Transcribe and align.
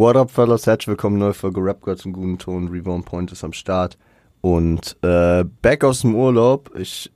What 0.00 0.16
up, 0.16 0.30
fellas? 0.30 0.66
Herzlich 0.66 0.88
willkommen, 0.88 1.18
neue 1.18 1.34
Folge 1.34 1.62
Rap 1.62 1.82
Girls 1.82 2.06
im 2.06 2.14
guten 2.14 2.38
Ton. 2.38 2.68
Reborn 2.68 3.04
Point 3.04 3.32
ist 3.32 3.44
am 3.44 3.52
Start. 3.52 3.98
Und 4.40 4.96
äh, 5.02 5.44
back 5.60 5.84
aus 5.84 6.00
dem 6.00 6.14
Urlaub. 6.14 6.70
Ich, 6.74 7.12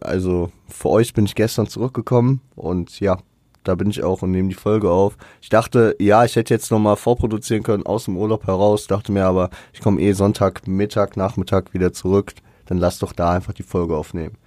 also 0.00 0.52
für 0.68 0.90
euch 0.90 1.12
bin 1.12 1.24
ich 1.24 1.34
gestern 1.34 1.66
zurückgekommen 1.66 2.40
und 2.54 3.00
ja, 3.00 3.18
da 3.64 3.74
bin 3.74 3.90
ich 3.90 4.04
auch 4.04 4.22
und 4.22 4.30
nehme 4.30 4.48
die 4.48 4.54
Folge 4.54 4.90
auf. 4.90 5.16
Ich 5.40 5.48
dachte, 5.48 5.96
ja, 5.98 6.24
ich 6.24 6.36
hätte 6.36 6.54
jetzt 6.54 6.70
nochmal 6.70 6.94
vorproduzieren 6.94 7.64
können 7.64 7.84
aus 7.84 8.04
dem 8.04 8.16
Urlaub 8.16 8.46
heraus, 8.46 8.86
dachte 8.86 9.10
mir 9.10 9.24
aber, 9.24 9.50
ich 9.72 9.80
komme 9.80 10.00
eh 10.02 10.12
Sonntag, 10.12 10.68
Mittag, 10.68 11.16
Nachmittag 11.16 11.74
wieder 11.74 11.92
zurück, 11.92 12.32
dann 12.66 12.78
lass 12.78 13.00
doch 13.00 13.12
da 13.12 13.32
einfach 13.32 13.54
die 13.54 13.64
Folge 13.64 13.96
aufnehmen. 13.96 14.38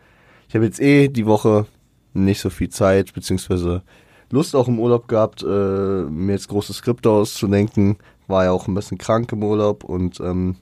Ich 0.48 0.56
habe 0.56 0.64
jetzt 0.64 0.80
eh 0.80 1.10
die 1.10 1.26
Woche 1.26 1.66
nicht 2.14 2.40
so 2.40 2.50
viel 2.50 2.70
Zeit, 2.70 3.14
beziehungsweise 3.14 3.84
Lust 4.32 4.56
auch 4.56 4.68
im 4.68 4.80
Urlaub 4.80 5.08
gehabt, 5.08 5.44
äh, 5.44 5.46
mir 5.46 6.34
jetzt 6.34 6.48
große 6.48 6.74
Skripte 6.74 7.10
auszudenken. 7.10 7.98
War 8.28 8.46
ja 8.46 8.52
auch 8.52 8.68
ein 8.68 8.74
bisschen 8.74 8.98
krank 8.98 9.32
im 9.32 9.44
Urlaub 9.44 9.84
und 9.84 10.20
ähm, 10.20 10.56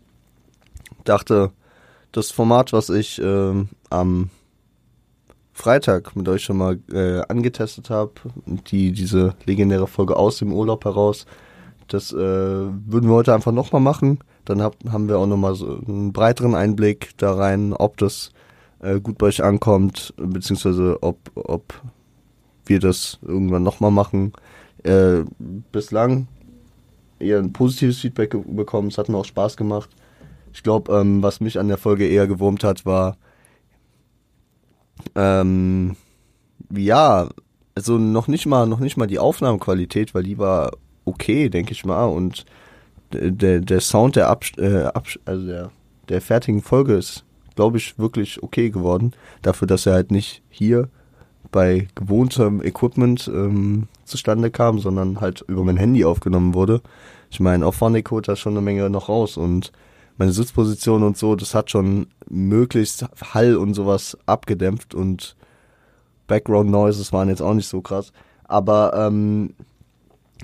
dachte, 1.05 1.51
das 2.11 2.31
Format, 2.31 2.73
was 2.73 2.89
ich 2.89 3.19
äh, 3.21 3.65
am 3.89 4.29
Freitag 5.53 6.15
mit 6.15 6.27
euch 6.27 6.43
schon 6.43 6.57
mal 6.57 6.79
äh, 6.91 7.21
angetestet 7.29 7.89
habe, 7.89 8.13
die 8.45 8.91
diese 8.91 9.35
legendäre 9.45 9.87
Folge 9.87 10.15
aus 10.17 10.37
dem 10.37 10.51
Urlaub 10.51 10.83
heraus, 10.85 11.25
das 11.87 12.11
äh, 12.11 12.17
würden 12.17 13.09
wir 13.09 13.15
heute 13.15 13.33
einfach 13.33 13.51
nochmal 13.51 13.81
machen. 13.81 14.19
Dann 14.45 14.61
hab, 14.61 14.75
haben 14.89 15.07
wir 15.07 15.19
auch 15.19 15.27
nochmal 15.27 15.55
so 15.55 15.79
einen 15.87 16.11
breiteren 16.11 16.55
Einblick 16.55 17.11
da 17.17 17.33
rein, 17.33 17.73
ob 17.73 17.97
das 17.97 18.31
äh, 18.81 18.99
gut 18.99 19.17
bei 19.17 19.27
euch 19.27 19.43
ankommt, 19.43 20.13
beziehungsweise 20.17 20.97
ob, 21.01 21.17
ob 21.35 21.81
wir 22.65 22.79
das 22.79 23.19
irgendwann 23.21 23.63
nochmal 23.63 23.91
machen. 23.91 24.33
Äh, 24.83 25.23
bislang 25.71 26.27
eher 27.19 27.39
ein 27.39 27.53
positives 27.53 27.99
Feedback 27.99 28.35
bekommen, 28.45 28.89
es 28.89 28.97
hat 28.97 29.09
mir 29.09 29.17
auch 29.17 29.25
Spaß 29.25 29.57
gemacht. 29.57 29.89
Ich 30.53 30.63
glaube, 30.63 30.93
ähm, 30.93 31.23
was 31.23 31.39
mich 31.39 31.59
an 31.59 31.67
der 31.67 31.77
Folge 31.77 32.07
eher 32.07 32.27
gewurmt 32.27 32.63
hat, 32.63 32.85
war, 32.85 33.17
ähm, 35.15 35.95
ja, 36.69 37.29
also 37.75 37.97
noch 37.97 38.27
nicht 38.27 38.45
mal, 38.45 38.67
noch 38.67 38.79
nicht 38.79 38.97
mal 38.97 39.07
die 39.07 39.19
Aufnahmequalität, 39.19 40.13
weil 40.13 40.23
die 40.23 40.37
war 40.37 40.71
okay, 41.05 41.49
denke 41.49 41.71
ich 41.71 41.85
mal. 41.85 42.05
Und 42.05 42.45
der, 43.11 43.59
der 43.59 43.81
Sound 43.81 44.15
der, 44.15 44.29
Abs 44.29 44.51
äh, 44.57 44.83
Abs 44.93 45.19
also 45.25 45.45
der, 45.45 45.71
der 46.09 46.21
fertigen 46.21 46.61
Folge 46.61 46.93
ist, 46.93 47.25
glaube 47.55 47.77
ich, 47.77 47.97
wirklich 47.97 48.41
okay 48.41 48.69
geworden. 48.69 49.13
Dafür, 49.41 49.67
dass 49.67 49.85
er 49.85 49.93
halt 49.93 50.11
nicht 50.11 50.41
hier 50.49 50.89
bei 51.51 51.87
gewohntem 51.95 52.61
Equipment 52.63 53.29
ähm, 53.33 53.87
zustande 54.05 54.51
kam, 54.51 54.79
sondern 54.79 55.21
halt 55.21 55.43
über 55.47 55.63
mein 55.63 55.77
Handy 55.77 56.05
aufgenommen 56.05 56.53
wurde. 56.53 56.81
Ich 57.29 57.39
meine, 57.39 57.65
auf 57.65 57.75
Phonic 57.75 58.11
holt 58.11 58.27
da 58.27 58.35
schon 58.35 58.53
eine 58.53 58.61
Menge 58.61 58.89
noch 58.89 59.09
raus 59.09 59.37
und 59.37 59.71
meine 60.17 60.31
Sitzposition 60.31 61.03
und 61.03 61.17
so, 61.17 61.35
das 61.35 61.55
hat 61.55 61.71
schon 61.71 62.07
möglichst 62.29 63.05
Hall 63.33 63.55
und 63.55 63.73
sowas 63.73 64.17
abgedämpft 64.25 64.93
und 64.93 65.35
Background 66.27 66.69
Noises 66.69 67.11
waren 67.11 67.29
jetzt 67.29 67.41
auch 67.41 67.53
nicht 67.53 67.67
so 67.67 67.81
krass. 67.81 68.13
Aber 68.43 68.93
ähm, 68.95 69.55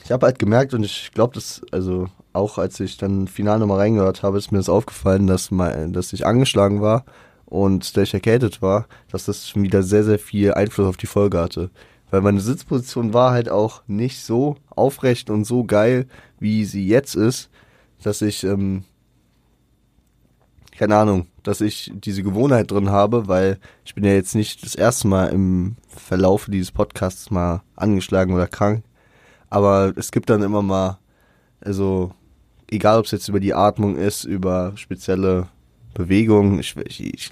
ich 0.04 0.12
habe 0.12 0.26
halt 0.26 0.40
gemerkt 0.40 0.74
und 0.74 0.84
ich 0.84 1.12
glaube, 1.14 1.34
dass, 1.36 1.62
also 1.72 2.08
auch 2.34 2.58
als 2.58 2.80
ich 2.80 2.98
dann 2.98 3.28
final 3.28 3.60
nochmal 3.60 3.80
reingehört 3.80 4.24
habe, 4.24 4.38
ist 4.38 4.52
mir 4.52 4.58
das 4.60 4.70
aufgefallen, 4.70 5.28
dass, 5.28 5.52
mein, 5.52 5.94
dass 5.94 6.14
ich 6.14 6.26
angeschlagen 6.26 6.82
war 6.82 7.06
und 7.50 7.98
ich 7.98 8.14
erkältet 8.14 8.62
war, 8.62 8.88
dass 9.12 9.26
das 9.26 9.50
schon 9.50 9.64
wieder 9.64 9.84
sehr, 9.84 10.04
sehr 10.04 10.20
viel 10.20 10.54
Einfluss 10.54 10.88
auf 10.88 10.98
die 10.98 11.08
Folge 11.08 11.40
hatte. 11.40 11.70
Weil 12.12 12.22
meine 12.22 12.40
Sitzposition 12.40 13.14
war 13.14 13.32
halt 13.32 13.50
auch 13.50 13.82
nicht 13.88 14.24
so 14.24 14.56
aufrecht 14.70 15.30
und 15.30 15.46
so 15.46 15.64
geil, 15.64 16.08
wie 16.40 16.66
sie 16.66 16.88
jetzt 16.88 17.16
ist, 17.16 17.50
dass 18.02 18.22
ich 18.22 18.44
ähm, 18.44 18.84
keine 20.78 20.96
Ahnung, 20.96 21.28
dass 21.44 21.60
ich 21.60 21.92
diese 21.94 22.24
Gewohnheit 22.24 22.72
drin 22.72 22.90
habe, 22.90 23.28
weil 23.28 23.60
ich 23.84 23.96
bin 23.96 24.06
ja 24.06 24.14
jetzt 24.14 24.34
nicht 24.34 24.64
das 24.64 24.76
erste 24.76 25.10
Mal 25.10 25.26
im 25.26 25.76
Verlauf 25.90 26.46
dieses 26.50 26.72
Podcasts 26.72 27.32
mal 27.32 27.64
angeschlagen 27.76 28.34
oder 28.34 28.48
krank. 28.48 28.84
Aber 29.50 29.92
es 29.98 30.12
gibt 30.12 30.30
dann 30.30 30.42
immer 30.42 30.62
mal, 30.62 30.98
also 31.60 32.14
egal 32.72 33.00
ob 33.00 33.06
es 33.06 33.12
jetzt 33.12 33.28
über 33.28 33.42
die 33.42 33.54
Atmung 33.54 33.98
ist, 33.98 34.24
über 34.24 34.72
spezielle 34.76 35.48
Bewegungen, 35.94 36.60
ich, 36.60 36.76
ich, 36.78 37.04
ich 37.04 37.32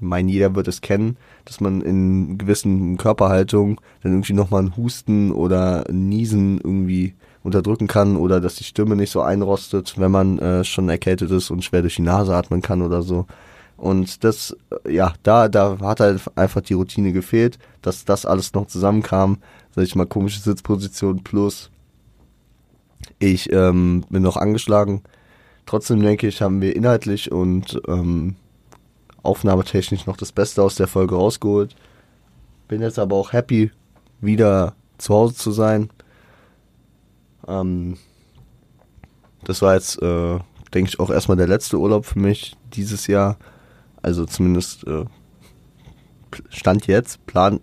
meine, 0.00 0.30
jeder 0.30 0.54
wird 0.54 0.68
es 0.68 0.80
kennen, 0.80 1.16
dass 1.44 1.60
man 1.60 1.80
in 1.82 2.36
gewissen 2.36 2.96
Körperhaltungen 2.96 3.76
dann 4.02 4.12
irgendwie 4.12 4.32
nochmal 4.32 4.64
ein 4.64 4.76
Husten 4.76 5.30
oder 5.30 5.88
ein 5.88 6.08
Niesen 6.08 6.58
irgendwie 6.58 7.14
unterdrücken 7.42 7.86
kann 7.86 8.16
oder 8.16 8.40
dass 8.40 8.56
die 8.56 8.64
Stimme 8.64 8.96
nicht 8.96 9.10
so 9.10 9.22
einrostet, 9.22 9.94
wenn 9.98 10.10
man 10.10 10.38
äh, 10.38 10.64
schon 10.64 10.88
erkältet 10.88 11.30
ist 11.30 11.50
und 11.50 11.64
schwer 11.64 11.82
durch 11.82 11.96
die 11.96 12.02
Nase 12.02 12.34
atmen 12.34 12.60
kann 12.60 12.82
oder 12.82 13.02
so. 13.02 13.26
Und 13.76 14.24
das, 14.24 14.54
äh, 14.84 14.92
ja, 14.92 15.14
da, 15.22 15.48
da 15.48 15.78
hat 15.80 16.00
halt 16.00 16.20
einfach 16.36 16.60
die 16.60 16.74
Routine 16.74 17.12
gefehlt, 17.12 17.58
dass 17.80 18.04
das 18.04 18.26
alles 18.26 18.52
noch 18.52 18.66
zusammenkam. 18.66 19.38
Sag 19.74 19.84
ich 19.84 19.94
mal, 19.94 20.06
komische 20.06 20.40
Sitzposition 20.40 21.22
plus 21.22 21.70
ich 23.18 23.52
ähm, 23.52 24.04
bin 24.10 24.22
noch 24.22 24.36
angeschlagen. 24.36 25.02
Trotzdem 25.66 26.02
denke 26.02 26.26
ich, 26.26 26.42
haben 26.42 26.60
wir 26.60 26.74
inhaltlich 26.74 27.30
und 27.30 27.80
ähm, 27.86 28.36
aufnahmetechnisch 29.22 30.06
noch 30.06 30.16
das 30.16 30.32
Beste 30.32 30.62
aus 30.62 30.74
der 30.74 30.88
Folge 30.88 31.14
rausgeholt. 31.14 31.76
Bin 32.68 32.82
jetzt 32.82 32.98
aber 32.98 33.16
auch 33.16 33.32
happy, 33.32 33.70
wieder 34.20 34.74
zu 34.98 35.14
Hause 35.14 35.34
zu 35.34 35.50
sein. 35.50 35.90
Ähm, 37.46 37.96
das 39.44 39.62
war 39.62 39.74
jetzt, 39.74 40.00
äh, 40.02 40.38
denke 40.74 40.90
ich, 40.90 41.00
auch 41.00 41.10
erstmal 41.10 41.36
der 41.36 41.48
letzte 41.48 41.78
Urlaub 41.78 42.04
für 42.06 42.18
mich 42.18 42.56
dieses 42.74 43.06
Jahr. 43.06 43.36
Also 44.02 44.24
zumindest 44.24 44.86
äh, 44.86 45.04
Stand 46.48 46.86
jetzt, 46.86 47.26
Plan, 47.26 47.60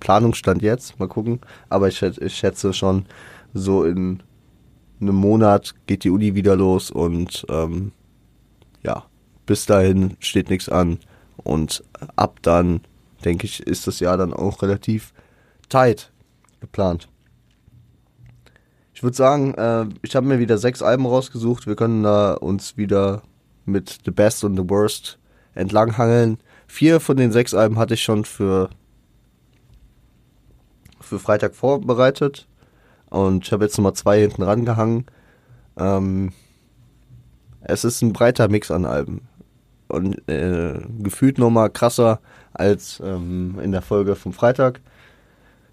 Planung 0.00 0.34
stand 0.34 0.62
jetzt, 0.62 0.98
mal 0.98 1.08
gucken. 1.08 1.40
Aber 1.68 1.88
ich, 1.88 2.02
ich 2.02 2.34
schätze 2.34 2.72
schon, 2.72 3.06
so 3.52 3.84
in 3.84 4.22
einem 5.08 5.16
Monat 5.16 5.74
geht 5.86 6.04
die 6.04 6.10
Uni 6.10 6.34
wieder 6.34 6.56
los 6.56 6.90
und 6.90 7.46
ähm, 7.48 7.92
ja, 8.82 9.04
bis 9.46 9.66
dahin 9.66 10.16
steht 10.20 10.50
nichts 10.50 10.68
an. 10.68 10.98
Und 11.36 11.84
ab 12.16 12.38
dann, 12.42 12.80
denke 13.24 13.46
ich, 13.46 13.60
ist 13.66 13.86
das 13.86 14.00
Jahr 14.00 14.16
dann 14.16 14.32
auch 14.32 14.62
relativ 14.62 15.12
tight 15.68 16.12
geplant. 16.60 17.08
Ich 18.94 19.02
würde 19.02 19.16
sagen, 19.16 19.54
äh, 19.54 19.86
ich 20.02 20.14
habe 20.14 20.26
mir 20.26 20.38
wieder 20.38 20.56
sechs 20.56 20.80
Alben 20.82 21.06
rausgesucht. 21.06 21.66
Wir 21.66 21.76
können 21.76 22.02
da 22.02 22.34
uns 22.34 22.76
wieder 22.76 23.22
mit 23.64 24.00
The 24.04 24.10
Best 24.10 24.44
und 24.44 24.56
The 24.56 24.68
Worst 24.68 25.18
entlanghangeln. 25.54 26.38
Vier 26.66 27.00
von 27.00 27.16
den 27.16 27.32
sechs 27.32 27.54
Alben 27.54 27.78
hatte 27.78 27.94
ich 27.94 28.02
schon 28.02 28.24
für, 28.24 28.70
für 31.00 31.18
Freitag 31.18 31.54
vorbereitet. 31.54 32.46
Und 33.14 33.46
ich 33.46 33.52
habe 33.52 33.64
jetzt 33.64 33.78
nochmal 33.78 33.92
zwei 33.92 34.18
hinten 34.18 34.42
rangehangen. 34.42 35.06
Ähm, 35.76 36.32
es 37.60 37.84
ist 37.84 38.02
ein 38.02 38.12
breiter 38.12 38.48
Mix 38.48 38.72
an 38.72 38.84
Alben. 38.84 39.20
Und 39.86 40.28
äh, 40.28 40.80
gefühlt 40.98 41.38
nochmal 41.38 41.70
krasser 41.70 42.18
als 42.52 43.00
ähm, 43.04 43.60
in 43.62 43.70
der 43.70 43.82
Folge 43.82 44.16
vom 44.16 44.32
Freitag. 44.32 44.80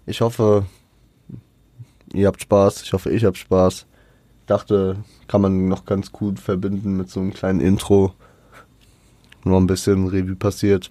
Ich 0.06 0.20
hoffe, 0.20 0.66
ihr 2.14 2.28
habt 2.28 2.40
Spaß. 2.40 2.82
Ich 2.82 2.92
hoffe, 2.92 3.10
ich 3.10 3.24
hab 3.24 3.36
Spaß. 3.36 3.86
Dachte, 4.46 4.98
kann 5.26 5.40
man 5.40 5.66
noch 5.66 5.84
ganz 5.84 6.12
gut 6.12 6.38
verbinden 6.38 6.96
mit 6.96 7.10
so 7.10 7.18
einem 7.18 7.34
kleinen 7.34 7.58
Intro. 7.58 8.12
Nur 9.42 9.60
ein 9.60 9.66
bisschen 9.66 10.06
Revue 10.06 10.36
passiert. 10.36 10.90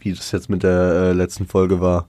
Wie 0.00 0.12
das 0.12 0.32
jetzt 0.32 0.50
mit 0.50 0.64
der 0.64 0.80
äh, 0.80 1.12
letzten 1.12 1.46
Folge 1.46 1.80
war. 1.80 2.08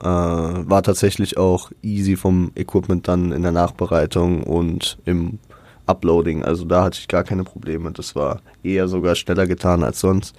Äh, 0.00 0.04
war 0.04 0.82
tatsächlich 0.82 1.36
auch 1.38 1.72
easy 1.82 2.16
vom 2.16 2.52
Equipment 2.54 3.08
dann 3.08 3.32
in 3.32 3.42
der 3.42 3.52
Nachbereitung 3.52 4.44
und 4.44 4.98
im 5.04 5.40
Uploading. 5.86 6.44
Also 6.44 6.64
da 6.64 6.84
hatte 6.84 7.00
ich 7.00 7.08
gar 7.08 7.24
keine 7.24 7.42
Probleme. 7.42 7.90
Das 7.90 8.14
war 8.14 8.40
eher 8.62 8.86
sogar 8.86 9.16
schneller 9.16 9.46
getan 9.46 9.82
als 9.82 10.00
sonst. 10.00 10.36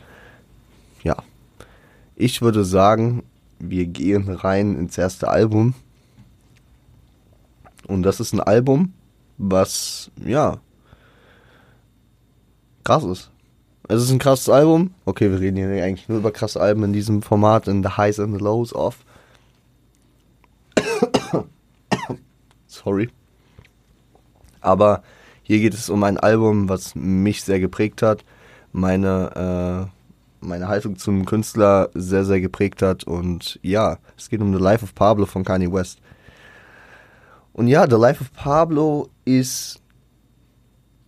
Ja. 1.04 1.18
Ich 2.16 2.42
würde 2.42 2.64
sagen, 2.64 3.24
wir 3.60 3.86
gehen 3.86 4.30
rein 4.30 4.78
ins 4.78 4.98
erste 4.98 5.28
Album. 5.28 5.74
Und 7.88 8.04
das 8.04 8.20
ist 8.20 8.34
ein 8.34 8.40
Album, 8.40 8.94
was, 9.38 10.12
ja, 10.24 10.60
krass 12.84 13.04
ist. 13.04 13.32
Es 13.88 14.04
ist 14.04 14.12
ein 14.12 14.20
krasses 14.20 14.50
Album. 14.50 14.94
Okay, 15.06 15.32
wir 15.32 15.40
reden 15.40 15.58
hier 15.58 15.84
eigentlich 15.84 16.08
nur 16.08 16.20
über 16.20 16.32
krasse 16.32 16.62
Alben 16.62 16.84
in 16.84 16.94
diesem 16.94 17.24
Format, 17.24 17.68
in 17.68 17.82
The 17.82 17.90
Highs 17.98 18.20
and 18.20 18.38
the 18.38 18.44
Lows 18.44 18.74
of. 18.74 18.98
Sorry. 22.84 23.10
Aber 24.62 25.04
hier 25.44 25.60
geht 25.60 25.74
es 25.74 25.90
um 25.90 26.04
ein 26.04 26.18
Album, 26.18 26.70
was 26.70 26.96
mich 26.96 27.44
sehr 27.44 27.60
geprägt 27.60 28.02
hat, 28.02 28.24
meine, 28.72 29.90
äh, 30.42 30.46
meine 30.46 30.68
Haltung 30.68 30.98
zum 30.98 31.26
Künstler 31.26 31.90
sehr, 31.94 32.24
sehr 32.26 32.40
geprägt 32.40 32.82
hat. 32.82 33.04
Und 33.04 33.60
ja, 33.64 33.98
es 34.18 34.30
geht 34.30 34.42
um 34.42 34.54
The 34.54 34.62
Life 34.62 34.84
of 34.84 34.96
Pablo 34.96 35.26
von 35.26 35.44
Kanye 35.44 35.72
West. 35.72 36.00
Und 37.54 37.68
ja, 37.68 37.90
The 37.90 37.96
Life 37.96 38.22
of 38.22 38.32
Pablo 38.34 39.10
ist 39.26 39.82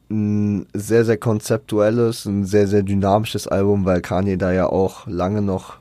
ein 0.10 0.68
sehr, 0.74 1.06
sehr 1.06 1.18
konzeptuelles, 1.18 2.26
ein 2.26 2.44
sehr, 2.44 2.68
sehr 2.68 2.84
dynamisches 2.84 3.48
Album, 3.48 3.86
weil 3.86 4.02
Kanye 4.02 4.38
da 4.38 4.52
ja 4.52 4.68
auch 4.68 5.08
lange 5.08 5.42
noch 5.42 5.78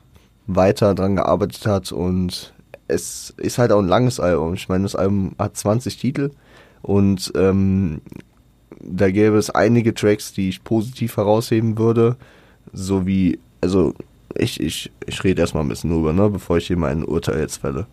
weiter 0.47 0.95
dran 0.95 1.17
gearbeitet 1.17 1.65
hat 1.65 1.91
und 1.91 2.53
es 2.91 3.33
ist 3.37 3.57
halt 3.57 3.71
auch 3.71 3.79
ein 3.79 3.87
langes 3.87 4.19
Album. 4.19 4.53
Ich 4.53 4.69
meine, 4.69 4.83
das 4.83 4.95
Album 4.95 5.33
hat 5.39 5.57
20 5.57 5.97
Titel 5.97 6.31
und 6.81 7.31
ähm, 7.35 8.01
da 8.79 9.09
gäbe 9.11 9.37
es 9.37 9.49
einige 9.49 9.93
Tracks, 9.93 10.33
die 10.33 10.49
ich 10.49 10.63
positiv 10.63 11.17
herausheben 11.17 11.77
würde, 11.77 12.17
so 12.73 13.05
wie, 13.05 13.39
also 13.61 13.93
ich, 14.35 14.59
ich, 14.59 14.91
ich 15.05 15.23
rede 15.23 15.41
erstmal 15.41 15.63
ein 15.63 15.69
bisschen 15.69 15.91
drüber, 15.91 16.13
ne, 16.13 16.29
bevor 16.29 16.57
ich 16.57 16.67
hier 16.67 16.77
mein 16.77 17.03
Urteil 17.03 17.39
jetzt 17.39 17.57
fälle. 17.57 17.87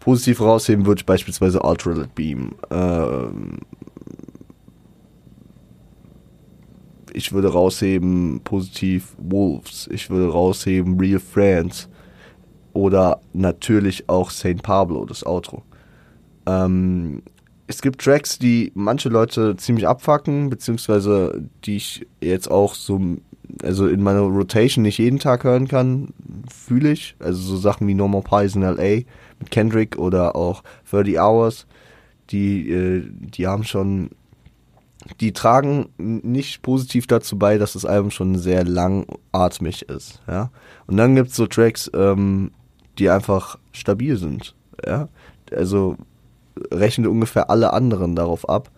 Positiv 0.00 0.40
herausheben 0.40 0.86
würde 0.86 1.00
ich 1.00 1.06
beispielsweise 1.06 1.60
Ultraviolet 1.60 2.14
Beam. 2.14 2.52
Ähm, 2.70 3.58
ich 7.12 7.32
würde 7.32 7.48
rausheben 7.48 8.40
positiv 8.42 9.14
Wolves. 9.18 9.88
Ich 9.92 10.08
würde 10.10 10.30
rausheben 10.32 10.98
Real 10.98 11.20
Friends. 11.20 11.88
Oder 12.72 13.20
natürlich 13.32 14.08
auch 14.08 14.30
St. 14.30 14.62
Pablo, 14.62 15.04
das 15.04 15.26
Outro. 15.26 15.62
Ähm, 16.46 17.22
es 17.70 17.82
gibt 17.82 18.02
Tracks, 18.02 18.36
die 18.38 18.72
manche 18.74 19.08
Leute 19.08 19.54
ziemlich 19.56 19.86
abfacken, 19.86 20.50
beziehungsweise 20.50 21.40
die 21.64 21.76
ich 21.76 22.04
jetzt 22.20 22.50
auch 22.50 22.74
so, 22.74 23.00
also 23.62 23.86
in 23.86 24.02
meiner 24.02 24.22
Rotation 24.22 24.82
nicht 24.82 24.98
jeden 24.98 25.20
Tag 25.20 25.44
hören 25.44 25.68
kann, 25.68 26.08
fühle 26.52 26.90
ich. 26.90 27.14
Also 27.20 27.40
so 27.40 27.56
Sachen 27.56 27.86
wie 27.86 27.94
No 27.94 28.08
More 28.08 28.24
Pies 28.24 28.56
in 28.56 28.62
L.A. 28.62 29.04
mit 29.38 29.52
Kendrick 29.52 29.98
oder 29.98 30.34
auch 30.34 30.64
30 30.90 31.20
Hours, 31.20 31.66
die, 32.30 32.70
äh, 32.70 33.04
die 33.08 33.46
haben 33.46 33.62
schon, 33.62 34.10
die 35.20 35.32
tragen 35.32 35.90
nicht 35.96 36.62
positiv 36.62 37.06
dazu 37.06 37.38
bei, 37.38 37.56
dass 37.56 37.74
das 37.74 37.84
Album 37.84 38.10
schon 38.10 38.36
sehr 38.36 38.64
langatmig 38.64 39.82
ist, 39.82 40.20
ja. 40.26 40.50
Und 40.88 40.96
dann 40.96 41.14
gibt's 41.14 41.36
so 41.36 41.46
Tracks, 41.46 41.88
ähm, 41.94 42.50
die 42.98 43.10
einfach 43.10 43.58
stabil 43.72 44.16
sind, 44.16 44.54
ja. 44.84 45.08
Also 45.52 45.96
rechne 46.70 47.10
ungefähr 47.10 47.50
alle 47.50 47.72
anderen 47.72 48.14
darauf 48.14 48.48
ab. 48.48 48.70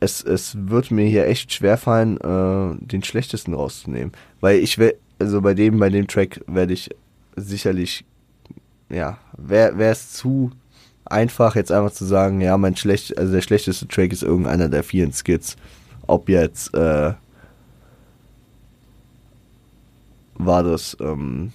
Es, 0.00 0.22
es 0.22 0.56
wird 0.58 0.90
mir 0.90 1.06
hier 1.06 1.26
echt 1.26 1.52
schwerfallen, 1.52 2.16
äh, 2.18 2.86
den 2.86 3.02
schlechtesten 3.02 3.54
rauszunehmen. 3.54 4.12
Weil 4.40 4.58
ich 4.58 4.78
will, 4.78 4.94
also 5.18 5.40
bei 5.42 5.54
dem, 5.54 5.78
bei 5.78 5.90
dem 5.90 6.06
Track 6.06 6.40
werde 6.46 6.72
ich 6.72 6.90
sicherlich, 7.36 8.04
ja, 8.88 9.18
wäre 9.36 9.82
es 9.84 10.12
zu 10.12 10.50
einfach, 11.04 11.54
jetzt 11.56 11.72
einfach 11.72 11.92
zu 11.92 12.04
sagen, 12.04 12.40
ja, 12.40 12.56
mein 12.56 12.76
schlecht, 12.76 13.16
also 13.18 13.32
der 13.32 13.42
schlechteste 13.42 13.88
Track 13.88 14.12
ist 14.12 14.22
irgendeiner 14.22 14.68
der 14.68 14.84
vielen 14.84 15.12
Skits. 15.12 15.56
Ob 16.06 16.28
jetzt, 16.28 16.74
äh, 16.74 17.12
war 20.34 20.62
das, 20.62 20.96
ähm, 21.00 21.52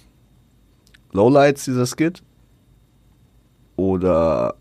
Lowlights, 1.12 1.64
dieser 1.64 1.86
Skit? 1.86 2.22
Oder 3.76 4.54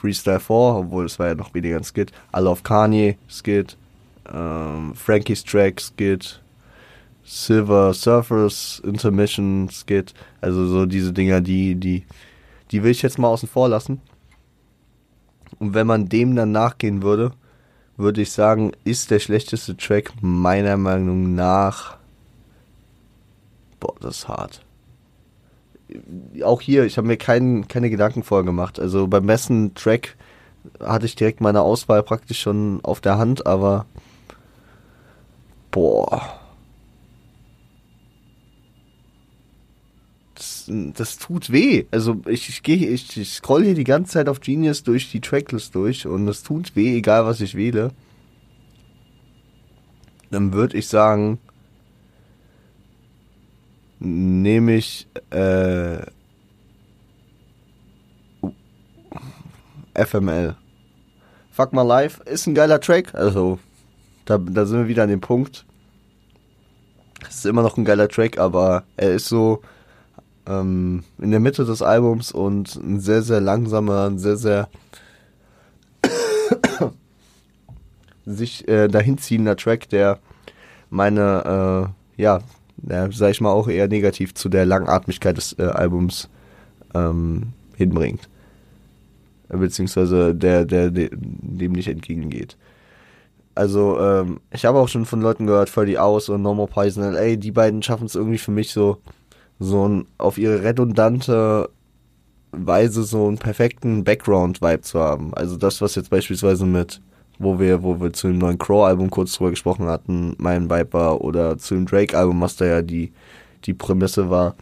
Freestyle 0.00 0.40
4, 0.40 0.56
obwohl 0.56 1.04
es 1.04 1.18
war 1.18 1.28
ja 1.28 1.34
noch 1.34 1.52
weniger 1.52 1.76
ein 1.76 1.84
Skit. 1.84 2.10
I 2.34 2.40
Love 2.40 2.62
Kanye 2.62 3.16
Skit, 3.28 3.76
ähm, 4.32 4.94
Frankie's 4.94 5.44
Track 5.44 5.80
Skit, 5.80 6.40
Silver 7.22 7.92
Surfers 7.92 8.80
Intermission 8.84 9.68
Skit. 9.70 10.14
Also 10.40 10.66
so 10.66 10.86
diese 10.86 11.12
Dinger, 11.12 11.40
die, 11.40 11.74
die, 11.74 12.04
die 12.70 12.82
will 12.82 12.92
ich 12.92 13.02
jetzt 13.02 13.18
mal 13.18 13.28
außen 13.28 13.48
vor 13.48 13.68
lassen. 13.68 14.00
Und 15.58 15.74
wenn 15.74 15.86
man 15.86 16.08
dem 16.08 16.34
dann 16.34 16.52
nachgehen 16.52 17.02
würde, 17.02 17.32
würde 17.98 18.22
ich 18.22 18.32
sagen, 18.32 18.72
ist 18.84 19.10
der 19.10 19.18
schlechteste 19.18 19.76
Track 19.76 20.12
meiner 20.22 20.78
Meinung 20.78 21.34
nach. 21.34 21.99
Boah, 23.80 23.94
das 24.00 24.18
ist 24.18 24.28
hart 24.28 24.62
auch 26.44 26.60
hier, 26.60 26.84
ich 26.84 26.96
habe 26.96 27.06
mir 27.06 27.16
kein, 27.16 27.68
keine 27.68 27.90
Gedanken 27.90 28.22
vorher 28.22 28.44
gemacht. 28.44 28.78
Also 28.78 29.06
beim 29.06 29.26
besten 29.26 29.74
Track 29.74 30.16
hatte 30.80 31.06
ich 31.06 31.16
direkt 31.16 31.40
meine 31.40 31.62
Auswahl 31.62 32.02
praktisch 32.02 32.40
schon 32.40 32.80
auf 32.82 33.00
der 33.00 33.18
Hand, 33.18 33.46
aber 33.46 33.86
boah. 35.70 36.38
Das, 40.34 40.70
das 40.70 41.18
tut 41.18 41.52
weh. 41.52 41.86
Also 41.90 42.20
ich, 42.26 42.48
ich 42.48 42.62
gehe, 42.62 42.88
ich, 42.88 43.16
ich 43.16 43.32
scroll 43.32 43.64
hier 43.64 43.74
die 43.74 43.84
ganze 43.84 44.12
Zeit 44.12 44.28
auf 44.28 44.40
Genius 44.40 44.82
durch 44.82 45.10
die 45.10 45.20
Tracklist 45.20 45.74
durch 45.74 46.06
und 46.06 46.28
es 46.28 46.42
tut 46.42 46.76
weh, 46.76 46.96
egal 46.96 47.26
was 47.26 47.40
ich 47.40 47.54
wähle. 47.54 47.92
Dann 50.30 50.52
würde 50.52 50.76
ich 50.78 50.88
sagen, 50.88 51.38
nehme 54.00 54.74
ich 54.74 55.06
äh, 55.30 55.98
FML. 59.94 60.56
Fuck 61.50 61.72
My 61.72 61.84
Life 61.84 62.22
ist 62.24 62.46
ein 62.46 62.54
geiler 62.54 62.80
Track, 62.80 63.14
also 63.14 63.58
da, 64.24 64.38
da 64.38 64.64
sind 64.64 64.78
wir 64.78 64.88
wieder 64.88 65.02
an 65.02 65.10
dem 65.10 65.20
Punkt. 65.20 65.66
Es 67.28 67.36
ist 67.36 67.46
immer 67.46 67.62
noch 67.62 67.76
ein 67.76 67.84
geiler 67.84 68.08
Track, 68.08 68.38
aber 68.38 68.84
er 68.96 69.12
ist 69.12 69.28
so 69.28 69.60
ähm, 70.46 71.04
in 71.18 71.30
der 71.30 71.40
Mitte 71.40 71.64
des 71.64 71.82
Albums 71.82 72.32
und 72.32 72.76
ein 72.76 73.00
sehr, 73.00 73.22
sehr 73.22 73.40
langsamer, 73.40 74.06
ein 74.06 74.18
sehr, 74.18 74.36
sehr 74.36 74.68
sich 78.24 78.66
äh, 78.68 78.88
dahinziehender 78.88 79.56
Track, 79.56 79.88
der 79.90 80.18
meine, 80.88 81.92
äh, 82.16 82.22
ja, 82.22 82.40
ja, 82.88 83.10
sag 83.10 83.30
ich 83.30 83.40
mal, 83.40 83.50
auch 83.50 83.68
eher 83.68 83.88
negativ 83.88 84.34
zu 84.34 84.48
der 84.48 84.66
Langatmigkeit 84.66 85.36
des 85.36 85.58
äh, 85.58 85.64
Albums 85.64 86.28
ähm, 86.94 87.52
hinbringt. 87.76 88.28
Beziehungsweise 89.48 90.34
der, 90.34 90.64
der, 90.64 90.90
der 90.90 91.10
dem 91.12 91.72
nicht 91.72 91.88
entgegengeht. 91.88 92.56
Also, 93.54 93.98
ähm, 94.00 94.40
ich 94.52 94.64
habe 94.64 94.78
auch 94.78 94.88
schon 94.88 95.06
von 95.06 95.20
Leuten 95.20 95.46
gehört, 95.46 95.70
Freddy 95.70 95.98
Aus 95.98 96.28
und 96.28 96.42
Normal 96.42 96.68
Poison 96.68 97.12
LA, 97.12 97.36
die 97.36 97.50
beiden 97.50 97.82
schaffen 97.82 98.06
es 98.06 98.14
irgendwie 98.14 98.38
für 98.38 98.52
mich 98.52 98.72
so, 98.72 98.98
so 99.58 99.88
ein, 99.88 100.06
auf 100.18 100.38
ihre 100.38 100.62
redundante 100.62 101.68
Weise 102.52 103.02
so 103.02 103.26
einen 103.26 103.38
perfekten 103.38 104.04
Background-Vibe 104.04 104.82
zu 104.82 105.00
haben. 105.00 105.34
Also 105.34 105.56
das, 105.56 105.80
was 105.80 105.94
jetzt 105.94 106.10
beispielsweise 106.10 106.64
mit 106.64 107.00
wo 107.40 107.58
wir, 107.58 107.82
wo 107.82 108.00
wir 108.00 108.12
zu 108.12 108.28
dem 108.28 108.38
neuen 108.38 108.58
Crow-Album 108.58 109.10
kurz 109.10 109.32
drüber 109.32 109.50
gesprochen 109.50 109.86
hatten, 109.86 110.34
mein 110.38 110.70
Viper, 110.70 111.22
oder 111.22 111.56
zu 111.56 111.74
dem 111.74 111.86
Drake-Album, 111.86 112.40
was 112.40 112.56
da 112.56 112.66
ja 112.66 112.82
die, 112.82 113.12
die 113.64 113.72
Prämisse 113.72 114.28
war. 114.28 114.54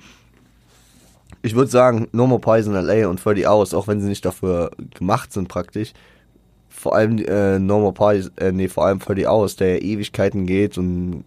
Ich 1.42 1.56
würde 1.56 1.70
sagen, 1.70 2.06
No 2.12 2.26
More 2.28 2.40
Poison 2.40 2.74
LA 2.74 3.08
und 3.08 3.22
30 3.22 3.48
Hours, 3.48 3.74
auch 3.74 3.88
wenn 3.88 4.00
sie 4.00 4.08
nicht 4.08 4.24
dafür 4.24 4.70
gemacht 4.94 5.32
sind 5.32 5.48
praktisch, 5.48 5.92
vor 6.68 6.94
allem 6.94 7.18
äh, 7.18 7.58
No 7.58 7.80
More 7.80 7.92
Poison, 7.92 8.30
äh, 8.36 8.52
nee, 8.52 8.68
vor 8.68 8.86
allem 8.86 9.00
30 9.00 9.26
Hours, 9.26 9.56
der 9.56 9.82
Ewigkeiten 9.82 10.46
geht 10.46 10.78
und 10.78 11.24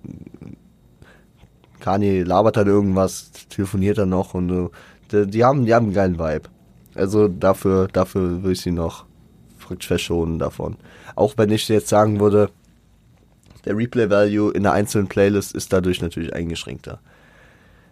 Kanye 1.82 2.24
labert 2.24 2.56
dann 2.56 2.68
irgendwas, 2.68 3.32
telefoniert 3.50 3.98
dann 3.98 4.10
noch 4.10 4.34
und 4.34 4.50
so. 4.50 4.72
Die, 5.12 5.44
haben, 5.44 5.66
die 5.66 5.74
haben 5.74 5.88
einen 5.88 5.94
geilen 5.94 6.18
Vibe. 6.18 6.48
Also 6.96 7.28
dafür, 7.28 7.90
dafür 7.90 8.42
würde 8.42 8.54
ich 8.54 8.62
sie 8.62 8.72
noch 8.72 9.06
verschonen 9.58 10.40
davon. 10.40 10.78
Auch 11.16 11.34
wenn 11.38 11.52
ich 11.52 11.68
jetzt 11.68 11.90
sagen 11.90 12.20
würde, 12.20 12.50
der 13.66 13.78
Replay-Value 13.78 14.52
in 14.54 14.64
der 14.64 14.74
einzelnen 14.74 15.08
Playlist 15.08 15.54
ist 15.54 15.72
dadurch 15.72 16.02
natürlich 16.02 16.34
eingeschränkter. 16.34 17.00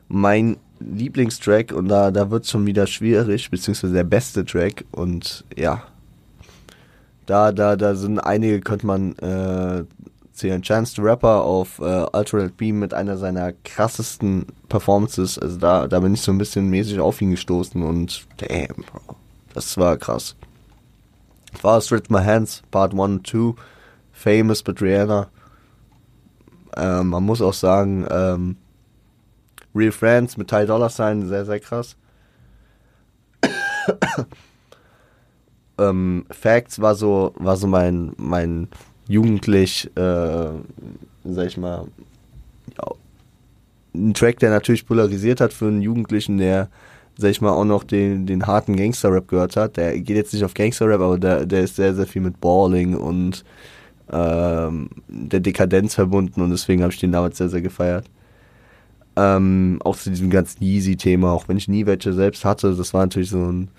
Mein 0.08 0.58
Lieblingstrack, 0.80 1.72
und 1.72 1.88
da, 1.88 2.10
da 2.10 2.32
wird 2.32 2.46
es 2.46 2.50
schon 2.50 2.66
wieder 2.66 2.88
schwierig, 2.88 3.52
beziehungsweise 3.52 3.94
der 3.94 4.04
beste 4.04 4.46
Track, 4.46 4.86
und 4.92 5.46
ja, 5.56 5.84
da, 7.26 7.52
da, 7.52 7.76
da 7.76 7.94
sind 7.94 8.20
einige, 8.20 8.60
könnte 8.62 8.88
man 8.88 9.16
äh, 9.18 9.84
zählen. 10.40 10.62
Chance 10.62 10.96
the 10.96 11.02
Rapper 11.02 11.44
auf 11.44 11.80
äh, 11.80 12.06
Ultra 12.12 12.50
Beam 12.58 12.80
mit 12.80 12.94
einer 12.94 13.18
seiner 13.18 13.54
krassesten 13.64 14.48
Performances. 14.68 15.38
Also 15.38 15.58
da, 15.58 15.88
da 15.88 16.00
bin 16.00 16.14
ich 16.14 16.22
so 16.22 16.32
ein 16.32 16.38
bisschen 16.38 16.70
mäßig 16.70 17.00
auf 17.00 17.22
ihn 17.22 17.32
gestoßen 17.32 17.84
und 17.84 18.26
damn, 18.38 18.84
Bro. 18.84 19.16
Das 19.54 19.78
war 19.78 19.98
krass. 19.98 20.36
Fast 21.54 21.92
With 21.92 22.10
My 22.10 22.24
Hands, 22.24 22.62
Part 22.72 22.94
1 22.94 23.00
und 23.02 23.28
2, 23.28 23.54
Famous 24.12 24.66
mit 24.66 24.82
Rihanna. 24.82 25.30
Ähm, 26.78 27.08
man 27.08 27.24
muss 27.24 27.42
auch 27.42 27.54
sagen, 27.54 28.06
ähm, 28.10 28.58
Real 29.74 29.92
Friends 29.92 30.38
mit 30.38 30.50
Ty 30.50 30.66
Dollar 30.66 30.90
Sign, 30.90 31.28
sehr, 31.28 31.46
sehr 31.46 31.60
krass. 31.60 31.96
ähm, 35.78 36.26
Facts 36.30 36.80
war 36.82 36.96
so, 36.96 37.34
war 37.38 37.58
so 37.58 37.68
mein, 37.68 38.14
mein 38.18 38.68
jugendlich, 39.08 39.90
äh, 39.96 40.50
sag 41.24 41.48
ich 41.48 41.58
mal, 41.58 41.88
ja, 42.78 42.92
ein 43.94 44.14
Track, 44.14 44.40
der 44.40 44.52
natürlich 44.52 44.86
polarisiert 44.86 45.42
hat 45.42 45.54
für 45.54 45.68
einen 45.68 45.82
Jugendlichen, 45.82 46.38
der 46.38 46.70
sag 47.20 47.32
ich 47.32 47.42
mal, 47.42 47.52
auch 47.52 47.66
noch 47.66 47.84
den, 47.84 48.26
den 48.26 48.48
harten 48.48 48.78
Gangster-Rap 48.78 49.28
gehört 49.28 49.58
hat. 49.58 49.76
Der 49.76 50.00
geht 50.00 50.16
jetzt 50.16 50.34
nicht 50.34 50.46
auf 50.46 50.54
Gangster-Rap, 50.54 51.02
aber 51.02 51.20
der, 51.20 51.46
der 51.46 51.64
ist 51.64 51.76
sehr, 51.76 51.94
sehr 51.94 52.08
viel 52.08 52.22
mit 52.22 52.40
Balling 52.40 52.96
und 52.96 53.44
ähm, 54.10 54.90
der 55.10 55.42
Dekadenz 55.42 55.96
verbunden 55.96 56.42
und 56.42 56.50
deswegen 56.52 56.82
habe 56.82 56.94
ich 56.94 57.00
den 57.00 57.12
damals 57.12 57.38
sehr, 57.38 57.50
sehr 57.50 57.62
gefeiert. 57.62 58.06
Ähm, 59.18 59.80
auch 59.84 59.98
zu 59.98 60.10
diesem 60.10 60.30
ganzen 60.30 60.64
Yeezy-Thema, 60.64 61.34
auch 61.34 61.50
wenn 61.50 61.58
ich 61.58 61.68
nie 61.68 61.86
welche 61.86 62.14
selbst 62.14 62.46
hatte, 62.46 62.74
das 62.74 62.94
war 62.94 63.02
natürlich 63.02 63.32
so 63.32 63.52
ein, 63.52 63.70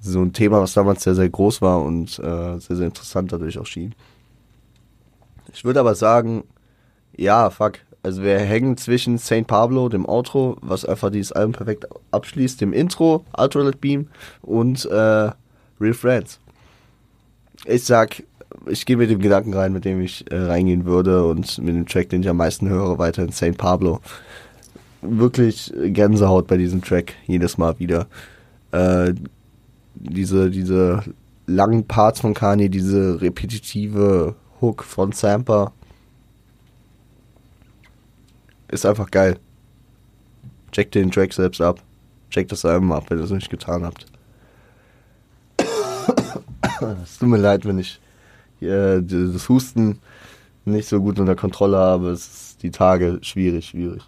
so 0.00 0.20
ein 0.20 0.32
Thema, 0.32 0.60
was 0.60 0.74
damals 0.74 1.04
sehr, 1.04 1.14
sehr 1.14 1.28
groß 1.28 1.62
war 1.62 1.80
und 1.82 2.18
äh, 2.18 2.58
sehr, 2.58 2.76
sehr 2.76 2.86
interessant 2.86 3.30
dadurch 3.30 3.58
auch 3.58 3.66
schien. 3.66 3.94
Ich 5.54 5.64
würde 5.64 5.78
aber 5.78 5.94
sagen, 5.94 6.42
ja, 7.16 7.48
fuck. 7.50 7.74
Also 8.08 8.22
wir 8.22 8.38
hängen 8.38 8.78
zwischen 8.78 9.18
St. 9.18 9.46
Pablo, 9.46 9.90
dem 9.90 10.08
Outro, 10.08 10.56
was 10.62 10.86
einfach 10.86 11.10
dieses 11.10 11.30
Album 11.32 11.52
perfekt 11.52 11.86
abschließt, 12.10 12.58
dem 12.58 12.72
Intro, 12.72 13.22
Ultralight 13.36 13.82
Beam 13.82 14.06
und 14.40 14.86
äh, 14.86 15.30
Real 15.78 15.92
Friends. 15.92 16.40
Ich 17.66 17.84
sag, 17.84 18.22
ich 18.64 18.86
gehe 18.86 18.96
mit 18.96 19.10
dem 19.10 19.20
Gedanken 19.20 19.52
rein, 19.52 19.74
mit 19.74 19.84
dem 19.84 20.00
ich 20.00 20.24
äh, 20.30 20.38
reingehen 20.38 20.86
würde 20.86 21.26
und 21.26 21.58
mit 21.58 21.74
dem 21.74 21.84
Track, 21.84 22.08
den 22.08 22.22
ich 22.22 22.30
am 22.30 22.38
meisten 22.38 22.70
höre, 22.70 22.96
weiter 22.96 23.24
in 23.24 23.30
St. 23.30 23.58
Pablo. 23.58 24.00
Wirklich 25.02 25.70
Gänsehaut 25.88 26.46
bei 26.46 26.56
diesem 26.56 26.80
Track, 26.80 27.12
jedes 27.26 27.58
Mal 27.58 27.78
wieder. 27.78 28.06
Äh, 28.72 29.12
diese, 29.96 30.48
diese 30.48 31.02
langen 31.46 31.86
Parts 31.86 32.20
von 32.20 32.32
Kanye, 32.32 32.70
diese 32.70 33.20
repetitive 33.20 34.34
Hook 34.62 34.82
von 34.82 35.12
Samper. 35.12 35.72
Ist 38.68 38.86
einfach 38.86 39.10
geil. 39.10 39.38
Checkt 40.72 40.94
den 40.94 41.10
Track 41.10 41.32
selbst 41.32 41.60
ab. 41.60 41.82
Checkt 42.30 42.52
das 42.52 42.64
Album 42.64 42.92
ab, 42.92 43.04
wenn 43.08 43.18
ihr 43.18 43.24
es 43.24 43.30
nicht 43.30 43.50
getan 43.50 43.84
habt. 43.84 44.06
es 47.02 47.18
tut 47.18 47.28
mir 47.28 47.38
leid, 47.38 47.64
wenn 47.64 47.78
ich 47.78 48.00
äh, 48.60 49.00
das 49.00 49.48
Husten 49.48 49.98
nicht 50.66 50.88
so 50.88 51.00
gut 51.00 51.18
unter 51.18 51.34
Kontrolle 51.34 51.78
habe. 51.78 52.10
Es 52.10 52.26
ist 52.26 52.62
die 52.62 52.70
Tage 52.70 53.18
schwierig, 53.22 53.68
schwierig. 53.68 54.02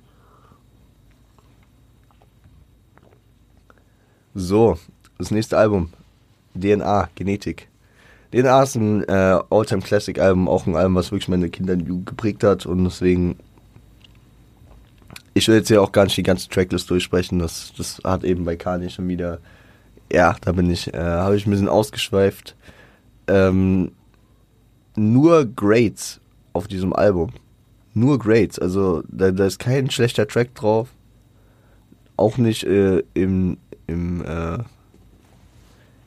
So, 4.34 4.78
das 5.18 5.30
nächste 5.30 5.56
Album. 5.56 5.90
DNA, 6.54 7.08
Genetik. 7.14 7.68
DNA 8.32 8.62
ist 8.62 8.74
ein 8.76 9.02
äh, 9.04 9.40
Alltime 9.50 9.82
Classic 9.82 10.18
Album, 10.18 10.48
auch 10.48 10.66
ein 10.66 10.76
Album, 10.76 10.94
was 10.94 11.10
wirklich 11.10 11.28
meine 11.28 11.48
Kinder 11.48 11.76
geprägt 11.76 12.44
hat 12.44 12.66
und 12.66 12.84
deswegen 12.84 13.36
ich 15.34 15.48
will 15.48 15.56
jetzt 15.56 15.70
ja 15.70 15.80
auch 15.80 15.92
gar 15.92 16.04
nicht 16.04 16.16
die 16.16 16.22
ganze 16.22 16.48
Tracklist 16.48 16.90
durchsprechen, 16.90 17.38
das, 17.38 17.72
das 17.76 18.00
hat 18.04 18.24
eben 18.24 18.44
bei 18.44 18.56
Kanye 18.56 18.90
schon 18.90 19.08
wieder, 19.08 19.38
ja, 20.12 20.36
da 20.40 20.52
bin 20.52 20.70
ich, 20.70 20.92
äh, 20.92 20.98
habe 20.98 21.36
ich 21.36 21.46
ein 21.46 21.50
bisschen 21.50 21.68
ausgeschweift. 21.68 22.56
Ähm, 23.26 23.92
nur 24.96 25.46
Grades 25.46 26.20
auf 26.52 26.66
diesem 26.66 26.92
Album. 26.92 27.30
Nur 27.94 28.18
Grades. 28.18 28.58
Also 28.58 29.02
da, 29.08 29.30
da 29.30 29.46
ist 29.46 29.58
kein 29.58 29.90
schlechter 29.90 30.26
Track 30.26 30.54
drauf. 30.54 30.88
Auch 32.16 32.36
nicht 32.36 32.64
äh, 32.64 33.02
im, 33.14 33.56
im 33.86 34.24
äh, 34.24 34.58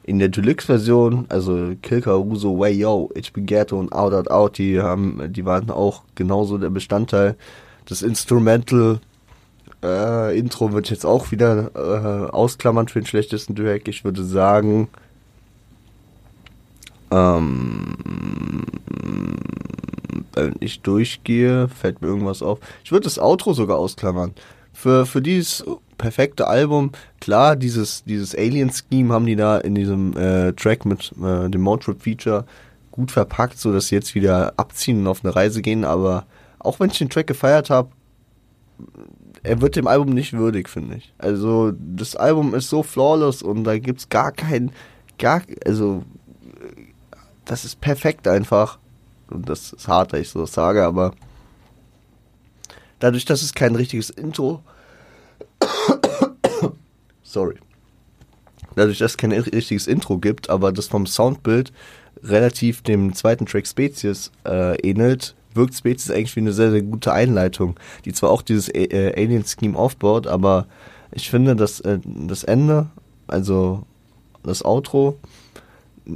in 0.04 0.20
der 0.20 0.28
Deluxe-Version, 0.28 1.26
also 1.30 1.76
Kilka, 1.82 2.12
Russo, 2.12 2.60
Way 2.60 2.74
Yo, 2.74 3.10
bin 3.34 3.46
Ghetto 3.46 3.80
und 3.80 3.94
Out 3.94 4.14
Out 4.14 4.30
Out, 4.30 4.58
die 4.58 4.82
haben, 4.82 5.32
die 5.32 5.46
waren 5.46 5.70
auch 5.70 6.04
genauso 6.16 6.58
der 6.58 6.70
Bestandteil. 6.70 7.38
Das 7.86 8.02
Instrumental 8.02 9.00
äh, 9.84 10.38
Intro 10.38 10.72
wird 10.72 10.90
jetzt 10.90 11.06
auch 11.06 11.32
wieder 11.32 11.72
äh, 11.76 12.32
ausklammern 12.32 12.88
für 12.88 13.00
den 13.00 13.06
schlechtesten 13.06 13.56
Track. 13.56 13.88
Ich 13.88 14.04
würde 14.04 14.24
sagen, 14.24 14.88
ähm, 17.12 17.96
wenn 20.34 20.56
ich 20.60 20.82
durchgehe, 20.82 21.68
fällt 21.68 22.02
mir 22.02 22.08
irgendwas 22.08 22.42
auf. 22.42 22.60
Ich 22.84 22.92
würde 22.92 23.04
das 23.04 23.20
Outro 23.20 23.54
sogar 23.54 23.78
ausklammern. 23.78 24.34
Für, 24.72 25.06
für 25.06 25.22
dieses 25.22 25.64
perfekte 25.98 26.48
Album, 26.48 26.92
klar, 27.22 27.56
dieses, 27.56 28.04
dieses 28.06 28.36
Alien-Scheme 28.36 29.14
haben 29.14 29.26
die 29.26 29.36
da 29.36 29.58
in 29.60 29.76
diesem 29.76 30.18
äh, 30.18 30.54
Track 30.54 30.86
mit 30.86 31.14
äh, 31.24 31.50
dem 31.50 31.62
Motrip-Feature 31.62 32.46
gut 32.92 33.12
verpackt, 33.12 33.60
so 33.60 33.72
dass 33.72 33.88
sie 33.88 33.96
jetzt 33.96 34.16
wieder 34.16 34.54
abziehen 34.58 35.02
und 35.02 35.08
auf 35.08 35.24
eine 35.24 35.36
Reise 35.36 35.62
gehen, 35.62 35.86
aber 35.86 36.26
auch 36.60 36.80
wenn 36.80 36.90
ich 36.90 36.98
den 36.98 37.10
Track 37.10 37.28
gefeiert 37.28 37.70
habe, 37.70 37.90
er 39.44 39.62
wird 39.62 39.76
dem 39.76 39.88
Album 39.88 40.10
nicht 40.10 40.34
würdig, 40.34 40.70
finde 40.70 40.96
ich. 40.96 41.14
Also, 41.18 41.74
das 41.78 42.16
Album 42.16 42.56
ist 42.56 42.70
so 42.70 42.82
flawless 42.82 43.42
und 43.42 43.66
da 43.66 43.78
gibt's 43.78 44.10
gar 44.10 44.32
keinen, 44.32 44.72
gar, 45.18 45.42
also 45.66 46.04
das 47.46 47.66
ist 47.66 47.82
perfekt 47.82 48.28
einfach. 48.28 48.80
Und 49.30 49.50
das 49.50 49.74
ist 49.74 49.88
hart, 49.88 50.14
dass 50.14 50.20
ich 50.22 50.30
so 50.30 50.46
sage, 50.46 50.84
aber 50.84 51.14
dadurch, 53.00 53.26
dass 53.26 53.42
es 53.42 53.54
kein 53.54 53.76
richtiges 53.76 54.10
Intro. 54.10 54.64
sorry. 57.24 57.56
Dadurch, 58.76 59.00
dass 59.00 59.12
es 59.12 59.18
kein 59.18 59.32
richtiges 59.32 59.88
Intro 59.88 60.18
gibt, 60.18 60.50
aber 60.50 60.72
das 60.72 60.88
vom 60.88 61.06
Soundbild 61.06 61.72
relativ 62.24 62.82
dem 62.82 63.14
zweiten 63.14 63.46
Track 63.46 63.68
Spezies 63.68 64.32
äh, 64.46 64.76
ähnelt, 64.78 65.36
wirkt 65.56 65.76
Spezies 65.76 66.12
eigentlich 66.12 66.36
wie 66.36 66.42
eine 66.42 66.54
sehr, 66.54 66.72
sehr 66.72 66.82
gute 66.82 67.14
Einleitung, 67.14 67.76
die 68.06 68.14
zwar 68.14 68.32
auch 68.32 68.42
dieses 68.42 68.70
äh, 68.70 69.14
Alien-Scheme 69.16 69.78
aufbaut, 69.78 70.28
aber 70.28 70.68
ich 71.12 71.30
finde, 71.30 71.56
dass 71.56 71.80
äh, 71.82 72.00
das 72.06 72.44
Ende, 72.44 72.88
also 73.28 73.84
das 74.44 74.66
Outro, 74.66 75.18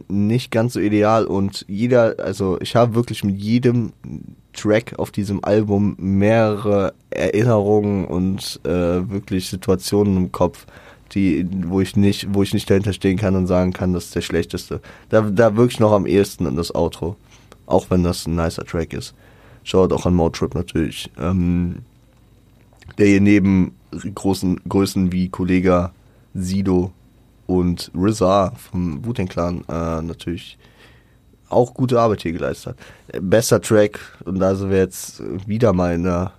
nicht 0.10 0.52
ganz 0.52 0.74
so 0.74 0.80
ideal 0.80 1.26
und 1.26 1.66
jeder, 1.68 2.16
also 2.20 2.60
ich 2.60 2.76
habe 2.76 2.96
wirklich 2.96 3.24
mit 3.24 3.38
jedem 3.38 3.94
Track 4.54 4.96
auf 4.98 5.12
diesem 5.12 5.44
Album 5.44 5.96
mehrere 5.98 6.94
Erinnerungen 7.10 8.06
und 8.06 8.60
äh, 8.66 9.10
wirklich 9.10 9.50
Situationen 9.50 10.18
im 10.18 10.32
Kopf, 10.32 10.66
die, 11.14 11.48
wo 11.68 11.80
ich 11.80 11.96
nicht, 11.96 12.34
wo 12.34 12.44
ich 12.44 12.54
nicht 12.54 12.70
dahinter 12.70 12.92
stehen 12.92 13.18
kann 13.18 13.36
und 13.36 13.48
sagen 13.48 13.72
kann, 13.72 13.94
das 13.94 14.06
ist 14.06 14.16
der 14.16 14.22
schlechteste. 14.22 14.82
Da, 15.10 15.22
da 15.22 15.56
wirklich 15.56 15.80
noch 15.80 15.94
am 15.94 16.06
ehesten 16.06 16.48
an 16.48 16.58
das 16.58 16.74
Outro. 16.76 17.16
Auch 17.66 17.90
wenn 17.90 18.04
das 18.04 18.26
ein 18.26 18.36
nicer 18.36 18.66
Track 18.66 18.94
ist. 18.94 19.14
Schaut 19.68 19.92
auch 19.92 20.06
an 20.06 20.14
Motrip 20.14 20.56
natürlich. 20.56 21.12
Ähm, 21.20 21.80
der 22.98 23.08
hier 23.08 23.20
neben 23.20 23.76
großen 23.92 24.62
Größen 24.70 25.12
wie 25.12 25.28
Kollega 25.28 25.92
Sido 26.34 26.94
und 27.48 27.92
RZA 27.94 28.54
vom 28.56 29.04
wu 29.06 29.12
Clan 29.12 29.66
äh, 29.68 30.02
natürlich 30.02 30.58
auch 31.50 31.74
gute 31.74 32.00
Arbeit 32.00 32.22
hier 32.22 32.32
geleistet 32.32 32.78
hat. 33.12 33.30
Besser 33.30 33.60
Track 33.60 34.00
und 34.24 34.40
da 34.40 34.56
sind 34.56 34.70
wir 34.70 34.78
jetzt 34.78 35.22
wieder 35.46 35.74
mal 35.74 35.96
in 35.96 36.08
einer, 36.08 36.32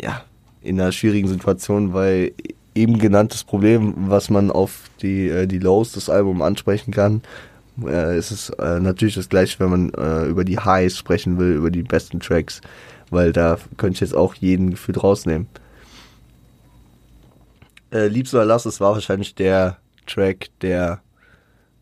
ja, 0.00 0.22
in 0.62 0.80
einer 0.80 0.92
schwierigen 0.92 1.28
Situation, 1.28 1.92
weil 1.92 2.32
eben 2.74 2.98
genanntes 2.98 3.44
Problem, 3.44 3.92
was 4.08 4.30
man 4.30 4.50
auf 4.50 4.88
die, 5.02 5.28
äh, 5.28 5.46
die 5.46 5.58
Lows 5.58 5.92
des 5.92 6.08
Albums 6.08 6.40
ansprechen 6.40 6.92
kann, 6.92 7.20
äh, 7.86 8.18
ist 8.18 8.30
es 8.30 8.50
äh, 8.50 8.80
natürlich 8.80 9.14
das 9.14 9.28
gleiche, 9.28 9.58
wenn 9.60 9.70
man 9.70 9.94
äh, 9.94 10.26
über 10.26 10.44
die 10.44 10.58
Highs 10.58 10.96
sprechen 10.96 11.38
will, 11.38 11.52
über 11.54 11.70
die 11.70 11.82
besten 11.82 12.20
Tracks, 12.20 12.60
weil 13.10 13.32
da 13.32 13.58
könnte 13.76 13.94
ich 13.94 14.00
jetzt 14.00 14.14
auch 14.14 14.34
jeden 14.34 14.70
gefühlt 14.70 15.02
rausnehmen. 15.02 15.48
Äh, 17.92 18.08
Liebst 18.08 18.34
oder 18.34 18.44
Lass, 18.44 18.66
es 18.66 18.80
war 18.80 18.92
wahrscheinlich 18.92 19.34
der 19.34 19.78
Track, 20.06 20.48
der 20.60 21.00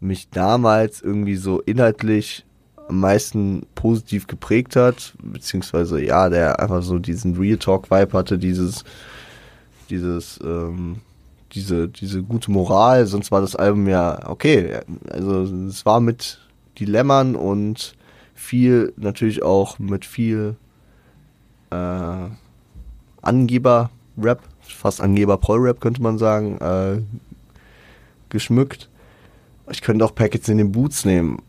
mich 0.00 0.30
damals 0.30 1.02
irgendwie 1.02 1.36
so 1.36 1.60
inhaltlich 1.60 2.44
am 2.88 3.00
meisten 3.00 3.66
positiv 3.74 4.26
geprägt 4.26 4.76
hat, 4.76 5.14
beziehungsweise 5.22 6.02
ja, 6.02 6.28
der 6.28 6.60
einfach 6.60 6.82
so 6.82 6.98
diesen 6.98 7.36
Real 7.36 7.58
Talk 7.58 7.90
Vibe 7.90 8.16
hatte, 8.16 8.38
dieses, 8.38 8.84
dieses, 9.90 10.40
ähm, 10.42 11.00
diese, 11.52 11.88
diese 11.88 12.22
gute 12.22 12.50
Moral, 12.50 13.06
sonst 13.06 13.30
war 13.30 13.40
das 13.40 13.56
Album 13.56 13.88
ja 13.88 14.28
okay. 14.28 14.80
Also 15.10 15.42
es 15.42 15.84
war 15.86 16.00
mit 16.00 16.40
Dilemmern 16.78 17.34
und 17.34 17.94
viel, 18.34 18.92
natürlich 18.96 19.42
auch 19.42 19.78
mit 19.78 20.04
viel 20.04 20.56
äh, 21.70 22.28
Angeber-Rap 23.22 24.40
fast 24.74 25.00
Angeber 25.00 25.36
Paul-Rap, 25.36 25.80
könnte 25.80 26.02
man 26.02 26.18
sagen, 26.18 26.58
äh, 26.58 27.02
geschmückt. 28.28 28.88
Ich 29.70 29.82
könnte 29.82 30.04
auch 30.04 30.14
Packets 30.14 30.48
in 30.48 30.58
den 30.58 30.72
Boots 30.72 31.04
nehmen. 31.04 31.42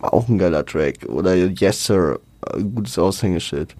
Auch 0.00 0.28
ein 0.28 0.38
geiler 0.38 0.64
Track. 0.64 1.06
Oder 1.08 1.34
Yes 1.34 1.86
Sir, 1.86 2.20
ein 2.54 2.74
gutes 2.74 2.98
Aushängeschild. 2.98 3.74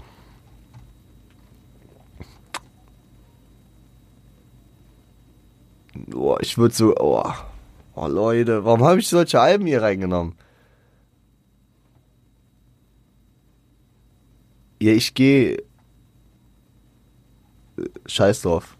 Boah, 6.08 6.40
ich 6.40 6.58
würde 6.58 6.74
so, 6.74 6.94
oh, 6.98 7.24
oh 7.94 8.06
Leute, 8.06 8.64
warum 8.64 8.84
habe 8.84 9.00
ich 9.00 9.08
solche 9.08 9.40
Alben 9.40 9.66
hier 9.66 9.82
reingenommen? 9.82 10.34
Ja, 14.80 14.92
ich 14.92 15.14
gehe 15.14 15.62
Scheiß 18.06 18.42
drauf. 18.42 18.76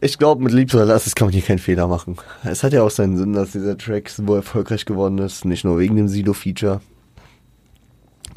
Ich 0.00 0.18
glaube, 0.18 0.42
mit 0.42 0.52
Liebst 0.52 0.74
oder 0.74 0.84
Lass 0.84 1.14
kann 1.14 1.28
man 1.28 1.32
hier 1.32 1.42
keinen 1.42 1.60
Fehler 1.60 1.86
machen. 1.86 2.16
Es 2.42 2.64
hat 2.64 2.72
ja 2.72 2.82
auch 2.82 2.90
seinen 2.90 3.16
Sinn, 3.16 3.34
dass 3.34 3.52
dieser 3.52 3.78
Track 3.78 4.08
so 4.08 4.34
erfolgreich 4.34 4.84
geworden 4.84 5.18
ist. 5.18 5.44
Nicht 5.44 5.64
nur 5.64 5.78
wegen 5.78 5.94
dem 5.94 6.08
Sido-Feature. 6.08 6.80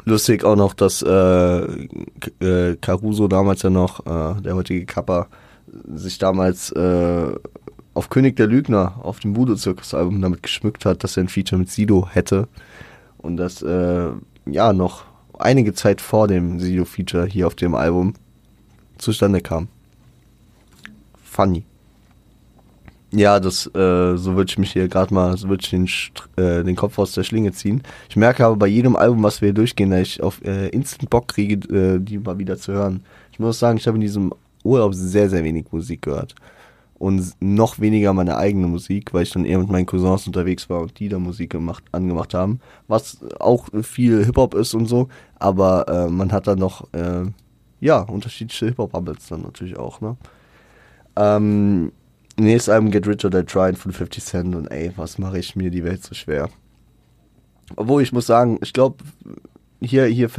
Lustig 0.04 0.44
auch 0.44 0.54
noch, 0.54 0.74
dass 0.74 1.02
äh, 1.02 1.08
äh, 1.08 2.76
Caruso 2.80 3.26
damals 3.26 3.62
ja 3.62 3.70
noch, 3.70 4.06
äh, 4.06 4.40
der 4.40 4.54
heutige 4.54 4.86
Kappa, 4.86 5.26
sich 5.94 6.18
damals 6.18 6.70
äh, 6.72 7.34
auf 7.94 8.10
König 8.10 8.36
der 8.36 8.46
Lügner 8.46 9.00
auf 9.02 9.20
dem 9.20 9.32
Budo-Zirkus-Album 9.32 10.20
damit 10.20 10.42
geschmückt 10.42 10.84
hat, 10.84 11.02
dass 11.02 11.16
er 11.16 11.24
ein 11.24 11.28
Feature 11.28 11.58
mit 11.58 11.70
Sido 11.70 12.08
hätte. 12.10 12.48
Und 13.18 13.38
das, 13.38 13.62
äh, 13.62 14.10
ja, 14.44 14.72
noch 14.72 15.04
einige 15.38 15.72
Zeit 15.72 16.00
vor 16.00 16.28
dem 16.28 16.60
Sido-Feature 16.60 17.26
hier 17.26 17.46
auf 17.46 17.54
dem 17.54 17.74
Album 17.74 18.14
zustande 18.98 19.40
kam. 19.40 19.68
Funny. 21.24 21.64
Ja, 23.12 23.40
das, 23.40 23.66
äh, 23.68 24.16
so 24.16 24.34
würde 24.36 24.50
ich 24.50 24.58
mich 24.58 24.72
hier 24.72 24.88
gerade 24.88 25.14
mal, 25.14 25.36
so 25.36 25.48
würde 25.48 25.62
ich 25.62 25.70
den, 25.70 25.88
äh, 26.36 26.64
den 26.64 26.76
Kopf 26.76 26.98
aus 26.98 27.12
der 27.12 27.24
Schlinge 27.24 27.52
ziehen. 27.52 27.82
Ich 28.10 28.16
merke 28.16 28.44
aber 28.44 28.56
bei 28.56 28.66
jedem 28.66 28.96
Album, 28.96 29.22
was 29.22 29.40
wir 29.40 29.48
hier 29.48 29.54
durchgehen, 29.54 29.90
dass 29.90 30.00
ich 30.00 30.22
auf 30.22 30.44
äh, 30.44 30.68
Instant 30.68 31.08
Bock 31.08 31.28
kriege, 31.28 31.54
äh, 31.74 31.98
die 31.98 32.18
mal 32.18 32.38
wieder 32.38 32.58
zu 32.58 32.72
hören. 32.72 33.04
Ich 33.32 33.38
muss 33.38 33.58
sagen, 33.58 33.78
ich 33.78 33.86
habe 33.86 33.96
in 33.96 34.02
diesem 34.02 34.34
Urlaub 34.66 34.94
sehr, 34.94 35.30
sehr 35.30 35.44
wenig 35.44 35.66
Musik 35.70 36.02
gehört. 36.02 36.34
Und 36.98 37.32
noch 37.40 37.78
weniger 37.78 38.14
meine 38.14 38.38
eigene 38.38 38.66
Musik, 38.68 39.12
weil 39.12 39.24
ich 39.24 39.30
dann 39.30 39.44
eher 39.44 39.58
mit 39.58 39.68
meinen 39.68 39.84
Cousins 39.84 40.26
unterwegs 40.26 40.70
war 40.70 40.80
und 40.80 40.98
die 40.98 41.10
da 41.10 41.18
Musik 41.18 41.50
gemacht, 41.50 41.84
angemacht 41.92 42.32
haben. 42.32 42.60
Was 42.88 43.18
auch 43.38 43.68
viel 43.82 44.24
Hip-Hop 44.24 44.54
ist 44.54 44.72
und 44.72 44.86
so, 44.86 45.08
aber 45.38 45.86
äh, 45.88 46.10
man 46.10 46.32
hat 46.32 46.46
dann 46.46 46.58
noch, 46.58 46.90
äh, 46.94 47.24
ja, 47.80 48.00
unterschiedliche 48.00 48.66
Hip-Hop-Bubbles 48.66 49.28
dann 49.28 49.42
natürlich 49.42 49.76
auch, 49.76 50.00
ne? 50.00 50.16
Ähm, 51.16 51.92
nächstes 52.38 52.72
Album 52.72 52.90
Get 52.90 53.06
Rich 53.06 53.24
or 53.24 53.30
Die 53.30 53.44
Trying 53.44 53.76
von 53.76 53.92
50 53.92 54.24
Cent 54.24 54.54
und 54.54 54.66
ey, 54.68 54.92
was 54.96 55.18
mache 55.18 55.38
ich 55.38 55.54
mir 55.54 55.70
die 55.70 55.84
Welt 55.84 56.02
so 56.02 56.14
schwer? 56.14 56.48
Obwohl 57.76 58.02
ich 58.02 58.12
muss 58.12 58.26
sagen, 58.26 58.58
ich 58.62 58.72
glaube, 58.72 59.04
hier, 59.80 60.06
hier 60.06 60.30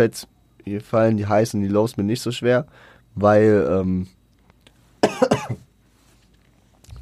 hier 0.63 0.81
fallen 0.81 1.17
die 1.17 1.27
Highs 1.27 1.53
und 1.53 1.61
die 1.61 1.67
Lows 1.67 1.97
mir 1.97 2.03
nicht 2.03 2.21
so 2.21 2.31
schwer, 2.31 2.67
weil 3.15 3.67
ähm, 3.69 4.07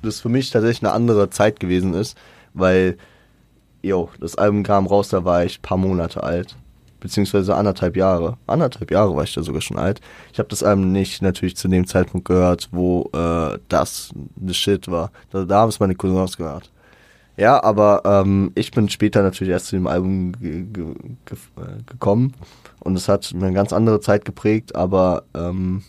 das 0.01 0.21
für 0.21 0.29
mich 0.29 0.49
tatsächlich 0.51 0.83
eine 0.83 0.93
andere 0.93 1.29
Zeit 1.29 1.59
gewesen 1.59 1.93
ist, 1.93 2.17
weil, 2.53 2.97
jo, 3.81 4.09
das 4.19 4.37
Album 4.37 4.63
kam 4.63 4.87
raus, 4.87 5.09
da 5.09 5.25
war 5.25 5.43
ich 5.43 5.59
ein 5.59 5.61
paar 5.61 5.77
Monate 5.77 6.23
alt 6.23 6.55
beziehungsweise 7.05 7.55
anderthalb 7.55 7.95
Jahre. 7.95 8.37
Anderthalb 8.47 8.89
Jahre 8.89 9.15
war 9.15 9.23
ich 9.23 9.33
da 9.35 9.43
sogar 9.43 9.61
schon 9.61 9.77
alt. 9.77 10.01
Ich 10.33 10.39
habe 10.39 10.49
das 10.49 10.63
Album 10.63 10.91
nicht 10.91 11.21
natürlich 11.21 11.55
zu 11.55 11.67
dem 11.67 11.85
Zeitpunkt 11.85 12.27
gehört, 12.27 12.69
wo 12.71 13.11
äh, 13.13 13.59
das 13.69 14.09
the 14.43 14.55
shit 14.55 14.89
war. 14.89 15.11
Da, 15.29 15.45
da 15.45 15.59
haben 15.59 15.69
es 15.69 15.79
meine 15.79 15.93
Cousins 15.93 16.35
gehört. 16.35 16.71
Ja, 17.37 17.61
aber 17.63 18.01
ähm, 18.05 18.51
ich 18.55 18.71
bin 18.71 18.89
später 18.89 19.21
natürlich 19.21 19.51
erst 19.51 19.67
zu 19.67 19.75
dem 19.75 19.85
Album 19.85 20.31
ge 20.31 20.63
ge 20.63 20.85
ge 21.25 21.37
äh, 21.57 21.83
gekommen 21.85 22.33
und 22.79 22.95
es 22.95 23.07
hat 23.07 23.31
eine 23.35 23.53
ganz 23.53 23.71
andere 23.71 23.99
Zeit 23.99 24.25
geprägt, 24.25 24.75
aber 24.75 25.25
ähm, 25.35 25.83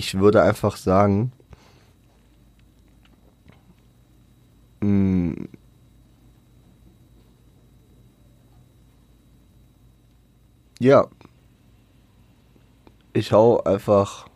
ich 0.00 0.18
würde 0.18 0.42
einfach 0.42 0.76
sagen, 0.78 1.30
mh, 4.80 4.88
mm, 4.88 5.48
Ja. 10.80 11.08
Ich 13.12 13.32
hau 13.32 13.62
einfach. 13.64 14.26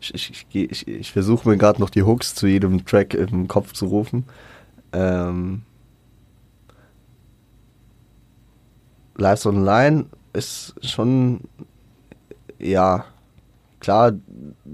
Ich, 0.00 0.14
ich, 0.14 0.46
ich, 0.52 0.70
ich, 0.70 0.88
ich 0.88 1.12
versuche 1.12 1.48
mir 1.48 1.56
gerade 1.56 1.80
noch 1.80 1.90
die 1.90 2.04
Hooks 2.04 2.34
zu 2.36 2.46
jedem 2.46 2.84
Track 2.84 3.14
im 3.14 3.48
Kopf 3.48 3.72
zu 3.72 3.86
rufen. 3.86 4.24
Ähm, 4.92 5.62
Lives 9.16 9.46
Online 9.46 10.06
ist 10.32 10.74
schon, 10.82 11.40
ja, 12.60 13.04
klar, 13.84 14.12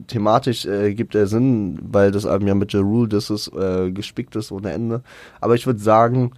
thematisch 0.06 0.64
äh, 0.66 0.94
gibt 0.94 1.16
er 1.16 1.26
Sinn, 1.26 1.80
weil 1.82 2.12
das 2.12 2.26
Album 2.26 2.46
ja 2.46 2.54
mit 2.54 2.70
The 2.70 2.78
Rule 2.78 3.16
ist, 3.16 3.30
äh, 3.48 3.90
gespickt 3.90 4.36
ist 4.36 4.52
ohne 4.52 4.70
Ende. 4.70 5.02
Aber 5.40 5.56
ich 5.56 5.66
würde 5.66 5.80
sagen, 5.80 6.30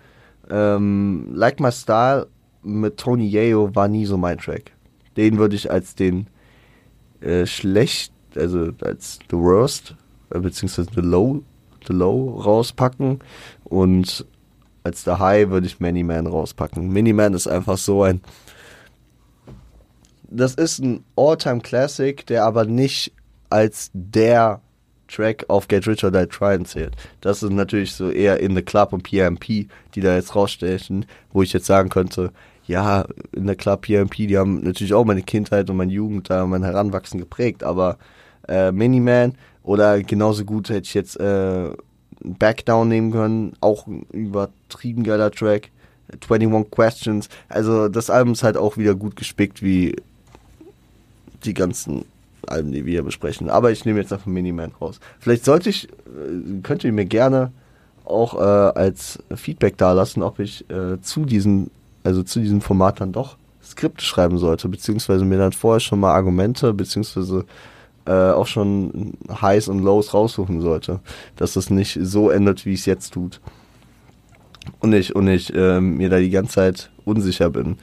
ähm, 0.50 1.28
Like 1.34 1.60
My 1.60 1.70
Style 1.70 2.28
mit 2.62 2.96
Tony 2.96 3.28
Yayo 3.28 3.74
war 3.74 3.88
nie 3.88 4.06
so 4.06 4.16
mein 4.16 4.38
Track. 4.38 4.72
Den 5.18 5.36
würde 5.36 5.54
ich 5.54 5.70
als 5.70 5.94
den 5.94 6.28
äh, 7.20 7.44
schlecht, 7.44 8.14
also 8.36 8.70
als 8.80 9.18
the 9.30 9.36
worst, 9.36 9.94
äh, 10.30 10.40
beziehungsweise 10.40 10.88
the 10.94 11.02
low, 11.02 11.42
the 11.86 11.92
low 11.92 12.40
rauspacken 12.40 13.18
und 13.64 14.24
als 14.82 15.04
the 15.04 15.12
high 15.12 15.50
würde 15.50 15.66
ich 15.66 15.78
Many 15.78 16.02
Man 16.02 16.26
rauspacken. 16.26 16.90
Many 16.90 17.12
Man 17.12 17.34
ist 17.34 17.48
einfach 17.48 17.76
so 17.76 18.02
ein, 18.02 18.22
das 20.34 20.54
ist 20.54 20.78
ein 20.78 21.04
All-Time 21.16 21.60
Classic, 21.60 22.26
der 22.26 22.44
aber 22.44 22.64
nicht 22.64 23.12
als 23.50 23.90
der 23.92 24.60
Track 25.08 25.44
auf 25.48 25.68
Get 25.68 25.86
Rich 25.86 26.04
or 26.04 26.10
Die 26.10 26.26
Trying 26.26 26.64
zählt. 26.64 26.96
Das 27.20 27.42
ist 27.42 27.50
natürlich 27.50 27.92
so 27.92 28.10
eher 28.10 28.40
in 28.40 28.54
the 28.56 28.62
Club 28.62 28.92
und 28.92 29.02
PMP, 29.02 29.68
die 29.94 30.00
da 30.00 30.14
jetzt 30.14 30.34
rausstechen, 30.34 31.04
wo 31.32 31.42
ich 31.42 31.52
jetzt 31.52 31.66
sagen 31.66 31.90
könnte, 31.90 32.32
ja, 32.66 33.04
in 33.32 33.46
der 33.46 33.56
Club 33.56 33.82
PMP, 33.82 34.28
die 34.28 34.38
haben 34.38 34.62
natürlich 34.62 34.94
auch 34.94 35.04
meine 35.04 35.22
Kindheit 35.22 35.68
und 35.68 35.76
meine 35.76 35.92
Jugend 35.92 36.30
da, 36.30 36.46
mein 36.46 36.64
Heranwachsen 36.64 37.18
geprägt, 37.18 37.62
aber 37.64 37.98
äh, 38.48 38.72
Miniman 38.72 39.34
oder 39.62 40.02
genauso 40.02 40.44
gut 40.44 40.70
hätte 40.70 40.86
ich 40.86 40.94
jetzt 40.94 41.18
äh, 41.20 41.70
Backdown 42.20 42.88
nehmen 42.88 43.10
können, 43.10 43.52
auch 43.60 43.86
ein 43.86 44.06
übertrieben 44.12 45.02
geiler 45.02 45.30
Track. 45.30 45.70
21 46.28 46.70
Questions, 46.70 47.28
also 47.48 47.88
das 47.88 48.10
Album 48.10 48.34
ist 48.34 48.42
halt 48.42 48.58
auch 48.58 48.76
wieder 48.76 48.94
gut 48.94 49.16
gespickt 49.16 49.62
wie 49.62 49.96
die 51.44 51.54
ganzen 51.54 52.04
Alben, 52.46 52.72
die 52.72 52.84
wir 52.84 52.92
hier 52.92 53.02
besprechen. 53.02 53.50
Aber 53.50 53.70
ich 53.70 53.84
nehme 53.84 54.00
jetzt 54.00 54.12
einfach 54.12 54.26
Miniman 54.26 54.72
raus. 54.80 55.00
Vielleicht 55.20 55.44
sollte 55.44 55.70
ich, 55.70 55.88
äh, 55.88 56.60
könnt 56.62 56.84
ihr 56.84 56.92
mir 56.92 57.04
gerne 57.04 57.52
auch 58.04 58.34
äh, 58.34 58.38
als 58.38 59.20
Feedback 59.34 59.76
da 59.76 59.92
lassen, 59.92 60.22
ob 60.22 60.40
ich 60.40 60.68
äh, 60.70 61.00
zu 61.00 61.24
diesen 61.24 61.70
also 62.04 62.22
zu 62.22 62.40
diesem 62.40 62.60
Format 62.60 63.00
dann 63.00 63.12
doch 63.12 63.36
Skripte 63.64 64.04
schreiben 64.04 64.38
sollte, 64.38 64.68
beziehungsweise 64.68 65.24
mir 65.24 65.38
dann 65.38 65.52
vorher 65.52 65.80
schon 65.80 66.00
mal 66.00 66.12
Argumente, 66.12 66.74
beziehungsweise 66.74 67.44
äh, 68.06 68.12
auch 68.12 68.46
schon 68.46 69.14
Highs 69.40 69.68
und 69.68 69.80
Lows 69.80 70.12
raussuchen 70.12 70.60
sollte, 70.60 71.00
dass 71.36 71.54
das 71.54 71.70
nicht 71.70 71.98
so 72.02 72.30
endet, 72.30 72.66
wie 72.66 72.74
es 72.74 72.86
jetzt 72.86 73.12
tut. 73.12 73.40
Und 74.80 74.92
ich, 74.92 75.14
und 75.14 75.28
ich 75.28 75.54
äh, 75.54 75.80
mir 75.80 76.08
da 76.08 76.18
die 76.18 76.30
ganze 76.30 76.54
Zeit 76.54 76.90
unsicher 77.04 77.50
bin. 77.50 77.78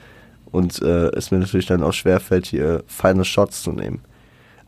Und 0.51 0.81
äh, 0.81 1.09
es 1.09 1.31
mir 1.31 1.39
natürlich 1.39 1.67
dann 1.67 1.83
auch 1.83 1.93
schwerfällt, 1.93 2.47
hier 2.47 2.83
feine 2.87 3.25
Shots 3.25 3.63
zu 3.63 3.71
nehmen. 3.71 4.01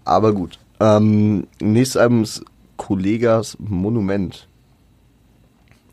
Aber 0.05 0.33
gut. 0.33 0.59
Ähm, 0.79 1.47
nächstes 1.59 2.01
Album 2.01 2.23
ist 2.23 2.43
Kollegas 2.77 3.57
Monument. 3.59 4.47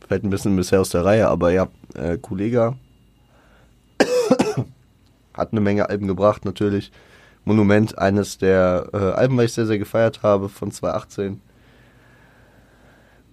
Fällt 0.07 0.25
ein 0.25 0.31
bisschen 0.31 0.57
bisher 0.57 0.81
aus 0.81 0.91
der 0.91 1.05
Reihe, 1.05 1.29
aber 1.29 1.53
ja, 1.53 1.69
äh, 1.95 2.17
Kollega 2.17 2.77
hat 5.35 5.53
eine 5.53 5.61
Menge 5.61 5.89
Alben 5.89 6.07
gebracht, 6.07 6.45
natürlich. 6.45 6.91
Monument, 7.45 7.99
eines 7.99 8.39
der 8.39 8.89
äh, 8.93 8.97
Alben, 8.97 9.37
was 9.37 9.47
ich 9.47 9.53
sehr, 9.53 9.67
sehr 9.67 9.79
gefeiert 9.79 10.23
habe, 10.23 10.49
von 10.49 10.71
2018. 10.71 11.41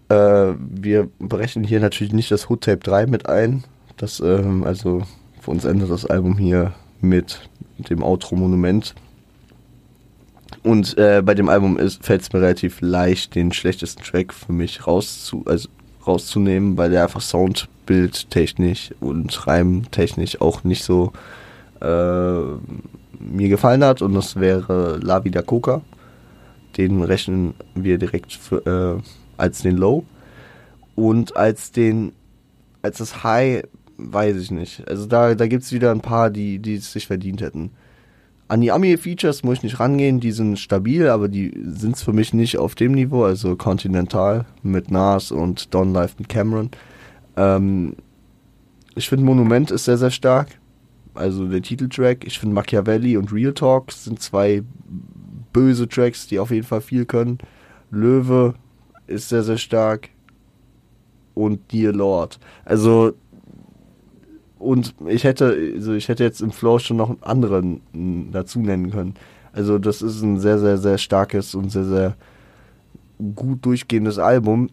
Äh, 0.09 0.53
wir 0.59 1.09
berechnen 1.19 1.63
hier 1.63 1.79
natürlich 1.79 2.13
nicht 2.13 2.31
das 2.31 2.49
Hood 2.49 2.63
Tape 2.63 2.79
3 2.79 3.07
mit 3.07 3.27
ein. 3.27 3.63
Das, 3.97 4.19
ähm, 4.19 4.63
also 4.63 5.03
für 5.45 5.51
uns 5.51 5.63
endet 5.63 5.91
das 5.91 6.07
Album 6.07 6.39
hier 6.39 6.73
mit 7.01 7.39
dem 7.77 8.01
Outro 8.01 8.35
Monument. 8.35 8.95
Und 10.63 10.97
äh, 10.97 11.21
bei 11.23 11.35
dem 11.35 11.49
Album 11.49 11.77
fällt 12.01 12.23
es 12.23 12.33
mir 12.33 12.41
relativ 12.41 12.81
leicht, 12.81 13.35
den 13.35 13.53
schlechtesten 13.53 14.01
Track 14.01 14.33
für 14.33 14.53
mich 14.53 14.87
rauszu, 14.87 15.43
also 15.45 15.69
rauszunehmen, 16.05 16.77
weil 16.77 16.89
der 16.89 17.03
einfach 17.03 17.21
soundbildtechnisch 17.21 18.95
und 18.99 19.45
reimtechnisch 19.45 20.41
auch 20.41 20.63
nicht 20.63 20.83
so 20.83 21.13
äh, 21.79 21.85
mir 23.19 23.49
gefallen 23.49 23.83
hat 23.83 24.01
und 24.01 24.15
das 24.15 24.39
wäre 24.39 24.97
La 24.97 25.23
Vida 25.23 25.43
Coca. 25.43 25.81
Den 26.75 27.03
rechnen 27.03 27.53
wir 27.75 27.99
direkt 27.99 28.33
für, 28.33 28.65
äh, 28.97 29.03
als 29.37 29.61
den 29.61 29.77
Low. 29.77 30.05
Und 30.95 31.37
als 31.37 31.71
den, 31.71 32.13
als 32.81 32.97
das 32.97 33.23
High, 33.23 33.63
weiß 33.97 34.37
ich 34.37 34.51
nicht. 34.51 34.87
Also 34.87 35.05
da, 35.05 35.35
da 35.35 35.47
gibt 35.47 35.63
es 35.63 35.71
wieder 35.71 35.91
ein 35.91 36.01
paar, 36.01 36.29
die, 36.29 36.59
die 36.59 36.75
es 36.75 36.91
sich 36.91 37.07
verdient 37.07 37.41
hätten. 37.41 37.71
An 38.47 38.61
die 38.61 38.71
Ami-Features 38.71 39.43
muss 39.43 39.57
ich 39.57 39.63
nicht 39.63 39.79
rangehen, 39.79 40.19
die 40.19 40.31
sind 40.31 40.59
stabil, 40.59 41.07
aber 41.07 41.27
die 41.27 41.51
sind 41.65 41.95
es 41.95 42.03
für 42.03 42.13
mich 42.13 42.33
nicht 42.33 42.57
auf 42.57 42.75
dem 42.75 42.91
Niveau, 42.91 43.23
also 43.23 43.55
Continental 43.55 44.45
mit 44.61 44.91
Nas 44.91 45.31
und 45.31 45.73
Don 45.73 45.93
Life 45.93 46.15
mit 46.19 46.29
Cameron. 46.29 46.69
Ähm, 47.37 47.95
ich 48.93 49.09
finde 49.09 49.25
Monument 49.25 49.71
ist 49.71 49.85
sehr, 49.85 49.97
sehr 49.97 50.11
stark 50.11 50.49
also 51.15 51.47
der 51.47 51.61
Titeltrack. 51.61 52.25
Ich 52.25 52.39
finde 52.39 52.55
Machiavelli 52.55 53.17
und 53.17 53.31
Real 53.31 53.53
Talk 53.53 53.91
sind 53.91 54.21
zwei 54.21 54.63
böse 55.53 55.87
Tracks, 55.87 56.27
die 56.27 56.39
auf 56.39 56.51
jeden 56.51 56.65
Fall 56.65 56.81
viel 56.81 57.05
können. 57.05 57.39
Löwe 57.89 58.55
ist 59.07 59.29
sehr, 59.29 59.43
sehr 59.43 59.57
stark 59.57 60.09
und 61.33 61.71
Dear 61.71 61.93
Lord. 61.93 62.39
Also 62.65 63.13
und 64.65 64.95
ich 65.07 65.23
hätte, 65.23 65.55
also 65.75 65.93
ich 65.93 66.09
hätte 66.09 66.23
jetzt 66.23 66.41
im 66.41 66.51
Flow 66.51 66.79
schon 66.79 66.97
noch 66.97 67.09
einen 67.09 67.23
anderen 67.23 68.31
dazu 68.31 68.59
nennen 68.59 68.91
können. 68.91 69.15
Also 69.53 69.77
das 69.77 70.01
ist 70.01 70.21
ein 70.21 70.39
sehr, 70.39 70.59
sehr, 70.59 70.77
sehr 70.77 70.97
starkes 70.97 71.55
und 71.55 71.71
sehr, 71.71 71.85
sehr 71.85 72.15
gut 73.35 73.65
durchgehendes 73.65 74.19
Album, 74.19 74.69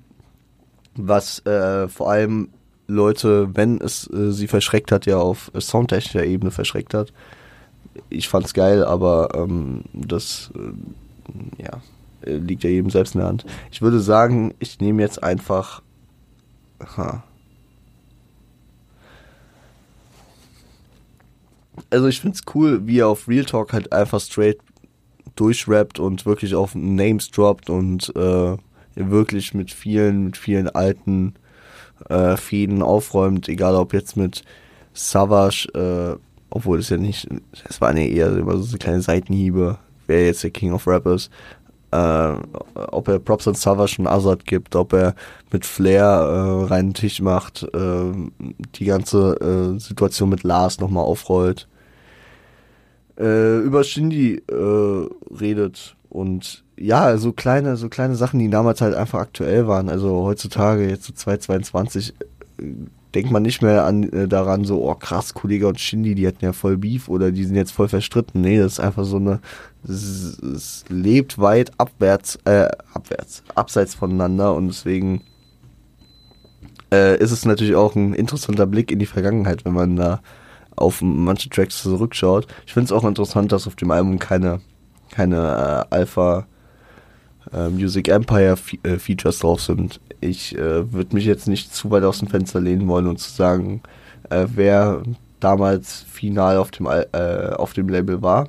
was 0.96 1.44
äh, 1.46 1.86
vor 1.88 2.10
allem 2.10 2.48
Leute, 2.88 3.54
wenn 3.54 3.80
es 3.80 4.10
äh, 4.10 4.32
sie 4.32 4.48
verschreckt 4.48 4.90
hat, 4.90 5.06
ja 5.06 5.18
auf 5.18 5.52
soundtechnischer 5.56 6.24
Ebene 6.24 6.50
verschreckt 6.50 6.94
hat. 6.94 7.12
Ich 8.08 8.28
fand's 8.28 8.54
geil, 8.54 8.84
aber 8.84 9.30
ähm, 9.34 9.82
das 9.92 10.50
äh, 10.56 11.62
ja, 11.62 11.80
liegt 12.24 12.64
ja 12.64 12.70
jedem 12.70 12.90
selbst 12.90 13.14
in 13.14 13.20
der 13.20 13.28
Hand. 13.28 13.44
Ich 13.70 13.82
würde 13.82 14.00
sagen, 14.00 14.54
ich 14.58 14.80
nehme 14.80 15.02
jetzt 15.02 15.22
einfach. 15.22 15.82
Ha. 16.96 17.22
Also 21.90 22.08
ich 22.08 22.20
find's 22.20 22.42
cool, 22.54 22.86
wie 22.86 22.98
er 22.98 23.08
auf 23.08 23.28
Real 23.28 23.44
Talk 23.44 23.72
halt 23.72 23.92
einfach 23.92 24.20
straight 24.20 24.58
durchrappt 25.36 25.98
und 25.98 26.26
wirklich 26.26 26.54
auf 26.54 26.74
Names 26.74 27.30
droppt 27.30 27.70
und 27.70 28.14
äh, 28.16 28.56
wirklich 28.94 29.54
mit 29.54 29.70
vielen, 29.70 30.24
mit 30.24 30.36
vielen 30.36 30.68
alten 30.68 31.34
äh, 32.08 32.36
Fäden 32.36 32.82
aufräumt, 32.82 33.48
egal 33.48 33.74
ob 33.76 33.94
jetzt 33.94 34.16
mit 34.16 34.42
Savage, 34.92 35.68
äh, 35.74 36.18
obwohl 36.50 36.80
es 36.80 36.90
ja 36.90 36.98
nicht, 36.98 37.28
es 37.68 37.80
waren 37.80 37.96
ja 37.96 38.04
eher 38.04 38.36
immer 38.36 38.58
so 38.58 38.76
kleine 38.76 39.00
Seitenhiebe, 39.00 39.78
wer 40.06 40.26
jetzt 40.26 40.42
der 40.42 40.50
King 40.50 40.72
of 40.72 40.86
Rappers, 40.86 41.30
äh, 41.92 42.34
ob 42.74 43.08
er 43.08 43.18
Props 43.18 43.46
an 43.46 43.54
Savage 43.54 43.96
und 43.98 44.06
Azad 44.06 44.44
gibt, 44.46 44.74
ob 44.74 44.92
er 44.92 45.14
mit 45.52 45.64
Flair 45.66 46.04
äh, 46.04 46.64
reinen 46.66 46.94
Tisch 46.94 47.20
macht, 47.20 47.62
äh, 47.74 48.12
die 48.74 48.84
ganze 48.84 49.74
äh, 49.76 49.78
Situation 49.78 50.30
mit 50.30 50.42
Lars 50.42 50.80
nochmal 50.80 51.04
aufrollt 51.04 51.68
äh, 53.18 53.58
über 53.58 53.84
Shindy 53.84 54.42
äh, 54.50 55.08
redet 55.38 55.96
und 56.08 56.64
ja, 56.76 57.16
so 57.16 57.32
kleine, 57.32 57.76
so 57.76 57.88
kleine 57.88 58.16
Sachen, 58.16 58.40
die 58.40 58.50
damals 58.50 58.80
halt 58.80 58.94
einfach 58.94 59.20
aktuell 59.20 59.66
waren. 59.68 59.88
Also 59.88 60.22
heutzutage, 60.24 60.88
jetzt 60.88 61.04
so 61.04 61.12
2022, 61.12 62.14
äh, 62.58 62.64
denkt 63.14 63.30
man 63.30 63.42
nicht 63.42 63.62
mehr 63.62 63.84
an 63.84 64.04
äh, 64.12 64.28
daran, 64.28 64.64
so, 64.64 64.88
oh 64.88 64.94
krass, 64.94 65.34
Kollege 65.34 65.68
und 65.68 65.80
Shindy, 65.80 66.14
die 66.14 66.26
hatten 66.26 66.44
ja 66.44 66.52
voll 66.52 66.76
Beef 66.78 67.08
oder 67.08 67.30
die 67.30 67.44
sind 67.44 67.56
jetzt 67.56 67.72
voll 67.72 67.88
verstritten. 67.88 68.40
Nee, 68.40 68.58
das 68.58 68.74
ist 68.74 68.80
einfach 68.80 69.04
so 69.04 69.16
eine, 69.16 69.40
es, 69.84 70.38
es 70.38 70.84
lebt 70.88 71.38
weit 71.38 71.72
abwärts, 71.78 72.38
äh, 72.44 72.68
abwärts, 72.94 73.42
abseits 73.54 73.94
voneinander 73.94 74.54
und 74.54 74.68
deswegen 74.68 75.22
äh, 76.92 77.18
ist 77.18 77.32
es 77.32 77.44
natürlich 77.44 77.74
auch 77.74 77.94
ein 77.96 78.14
interessanter 78.14 78.66
Blick 78.66 78.90
in 78.90 78.98
die 78.98 79.06
Vergangenheit, 79.06 79.64
wenn 79.64 79.74
man 79.74 79.96
da 79.96 80.20
auf 80.76 81.02
manche 81.02 81.50
Tracks 81.50 81.82
zurückschaut. 81.82 82.46
Ich 82.66 82.72
finde 82.72 82.86
es 82.86 82.92
auch 82.92 83.04
interessant, 83.04 83.52
dass 83.52 83.66
auf 83.66 83.76
dem 83.76 83.90
Album 83.90 84.18
keine, 84.18 84.60
keine 85.10 85.86
äh, 85.90 85.94
Alpha 85.94 86.46
äh, 87.52 87.68
Music 87.68 88.08
Empire 88.08 88.56
Fe 88.56 88.78
äh, 88.82 88.98
Features 88.98 89.40
drauf 89.40 89.62
sind. 89.62 90.00
Ich 90.20 90.56
äh, 90.56 90.92
würde 90.92 91.14
mich 91.14 91.24
jetzt 91.24 91.48
nicht 91.48 91.74
zu 91.74 91.90
weit 91.90 92.04
aus 92.04 92.18
dem 92.18 92.28
Fenster 92.28 92.60
lehnen 92.60 92.88
wollen 92.88 93.06
und 93.06 93.18
zu 93.18 93.30
sagen, 93.30 93.82
äh, 94.30 94.46
wer 94.54 95.02
damals 95.40 96.04
final 96.10 96.56
auf 96.56 96.70
dem, 96.70 96.86
äh, 96.86 97.50
auf 97.56 97.72
dem 97.72 97.88
Label 97.88 98.22
war. 98.22 98.48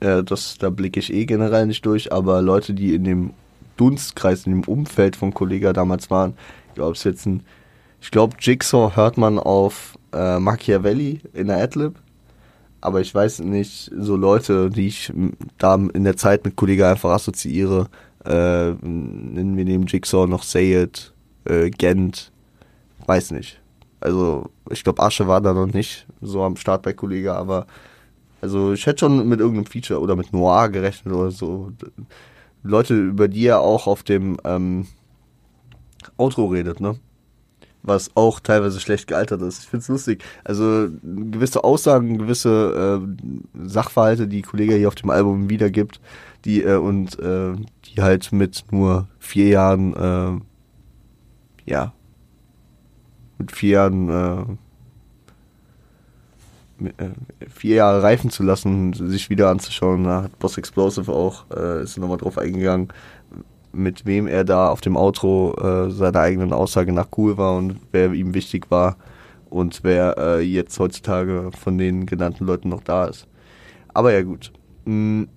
das, 0.00 0.56
da 0.56 0.70
blicke 0.70 0.98
ich 0.98 1.12
eh 1.12 1.26
generell 1.26 1.66
nicht 1.66 1.84
durch, 1.84 2.10
aber 2.10 2.40
Leute, 2.40 2.72
die 2.72 2.94
in 2.94 3.04
dem 3.04 3.34
Dunstkreis, 3.76 4.46
in 4.46 4.52
dem 4.52 4.64
Umfeld 4.64 5.14
von 5.14 5.34
Kollega 5.34 5.74
damals 5.74 6.10
waren, 6.10 6.32
ich 6.68 6.74
glaube, 6.76 6.92
es 6.92 7.04
jetzt 7.04 7.26
ein 7.26 7.42
ich 8.00 8.10
glaube, 8.10 8.36
Jigsaw 8.40 8.96
hört 8.96 9.18
man 9.18 9.38
auf 9.38 9.98
äh, 10.12 10.38
Machiavelli 10.38 11.20
in 11.34 11.48
der 11.48 11.58
Adlib. 11.58 11.96
Aber 12.80 13.00
ich 13.00 13.14
weiß 13.14 13.40
nicht, 13.40 13.90
so 13.96 14.16
Leute, 14.16 14.70
die 14.70 14.86
ich 14.86 15.12
da 15.58 15.74
in 15.74 16.04
der 16.04 16.16
Zeit 16.16 16.44
mit 16.44 16.56
Kollege 16.56 16.88
einfach 16.88 17.10
assoziiere, 17.10 17.88
äh, 18.24 18.70
nennen 18.70 19.56
wir 19.56 19.64
neben 19.64 19.86
Jigsaw 19.86 20.26
noch 20.26 20.42
Sayed, 20.42 21.12
äh, 21.44 21.70
Gent, 21.70 22.32
weiß 23.06 23.32
nicht. 23.32 23.60
Also, 24.00 24.50
ich 24.70 24.82
glaube, 24.82 25.02
Asche 25.02 25.28
war 25.28 25.40
da 25.40 25.52
noch 25.52 25.66
nicht 25.66 26.06
so 26.22 26.42
am 26.42 26.56
Start 26.56 26.82
bei 26.82 26.94
Kollege, 26.94 27.34
aber 27.34 27.66
also 28.40 28.72
ich 28.72 28.86
hätte 28.86 29.00
schon 29.00 29.28
mit 29.28 29.40
irgendeinem 29.40 29.66
Feature 29.66 30.00
oder 30.00 30.16
mit 30.16 30.32
Noir 30.32 30.70
gerechnet 30.70 31.14
oder 31.14 31.30
so. 31.30 31.72
Leute, 32.62 32.94
über 32.94 33.28
die 33.28 33.46
er 33.46 33.60
auch 33.60 33.86
auf 33.86 34.02
dem 34.02 34.38
ähm, 34.44 34.86
Outro 36.16 36.46
redet, 36.46 36.80
ne? 36.80 36.96
Was 37.82 38.10
auch 38.14 38.40
teilweise 38.40 38.80
schlecht 38.80 39.06
gealtert 39.06 39.42
ist. 39.42 39.62
Ich 39.62 39.68
finde 39.68 39.82
es 39.82 39.88
lustig. 39.88 40.24
Also 40.44 40.88
gewisse 41.02 41.64
Aussagen, 41.64 42.18
gewisse 42.18 43.00
äh, 43.02 43.66
Sachverhalte, 43.66 44.28
die 44.28 44.42
Kollege 44.42 44.74
hier 44.74 44.88
auf 44.88 44.94
dem 44.94 45.10
Album 45.10 45.48
wiedergibt, 45.48 46.00
die 46.44 46.62
äh, 46.62 46.76
und 46.76 47.18
äh, 47.18 47.54
die 47.86 48.02
halt 48.02 48.32
mit 48.32 48.64
nur 48.70 49.08
vier 49.18 49.48
Jahren, 49.48 49.94
äh, 49.94 51.70
ja, 51.70 51.92
mit 53.38 53.52
vier 53.52 53.70
Jahren, 53.70 54.08
äh, 54.08 54.44
äh, 57.02 57.10
vier 57.48 57.76
Jahre 57.76 58.02
reifen 58.02 58.30
zu 58.30 58.42
lassen, 58.42 58.92
sich 58.92 59.30
wieder 59.30 59.50
anzuschauen. 59.50 60.04
Da 60.04 60.24
hat 60.24 60.38
Boss 60.38 60.58
Explosive 60.58 61.12
auch, 61.12 61.50
ist 61.50 61.96
nochmal 61.98 62.18
drauf 62.18 62.38
eingegangen, 62.38 62.88
mit 63.72 64.06
wem 64.06 64.26
er 64.26 64.44
da 64.44 64.68
auf 64.68 64.80
dem 64.80 64.96
Outro 64.96 65.54
äh, 65.60 65.90
seiner 65.90 66.20
eigenen 66.20 66.52
Aussage 66.52 66.92
nach 66.92 67.08
cool 67.16 67.36
war 67.36 67.56
und 67.56 67.76
wer 67.92 68.12
ihm 68.12 68.34
wichtig 68.34 68.70
war 68.70 68.96
und 69.48 69.80
wer 69.82 70.16
äh, 70.18 70.40
jetzt 70.40 70.78
heutzutage 70.78 71.50
von 71.58 71.78
den 71.78 72.06
genannten 72.06 72.46
Leuten 72.46 72.68
noch 72.68 72.82
da 72.82 73.06
ist. 73.06 73.26
Aber 73.94 74.12
ja 74.12 74.22
gut. 74.22 74.52
Hm. 74.86 75.28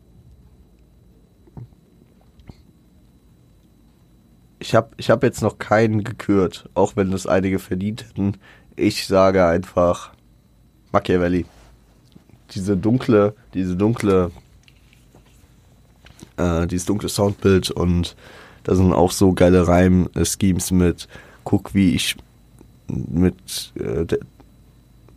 Ich 4.59 4.75
habe 4.75 4.91
ich 4.95 5.09
hab 5.09 5.23
jetzt 5.23 5.41
noch 5.41 5.57
keinen 5.57 6.05
gekürt, 6.05 6.69
auch 6.73 6.95
wenn 6.95 7.11
das 7.11 7.27
einige 7.27 7.59
verdient 7.59 8.05
hätten. 8.07 8.37
Ich 8.77 9.07
sage 9.07 9.45
einfach 9.45 10.13
Machiavelli. 10.93 11.45
Diese 12.51 12.77
dunkle, 12.77 13.35
diese 13.53 13.75
dunkle 13.75 14.31
äh, 16.37 16.67
dieses 16.67 16.85
dunkle 16.85 17.09
Soundbild 17.09 17.71
und 17.71 18.15
da 18.63 18.75
sind 18.75 18.93
auch 18.93 19.11
so 19.11 19.33
geile 19.33 19.67
Reim-Schemes 19.67 20.71
mit, 20.71 21.07
guck 21.43 21.73
wie 21.73 21.95
ich 21.95 22.15
mit 22.87 23.73
äh, 23.75 24.05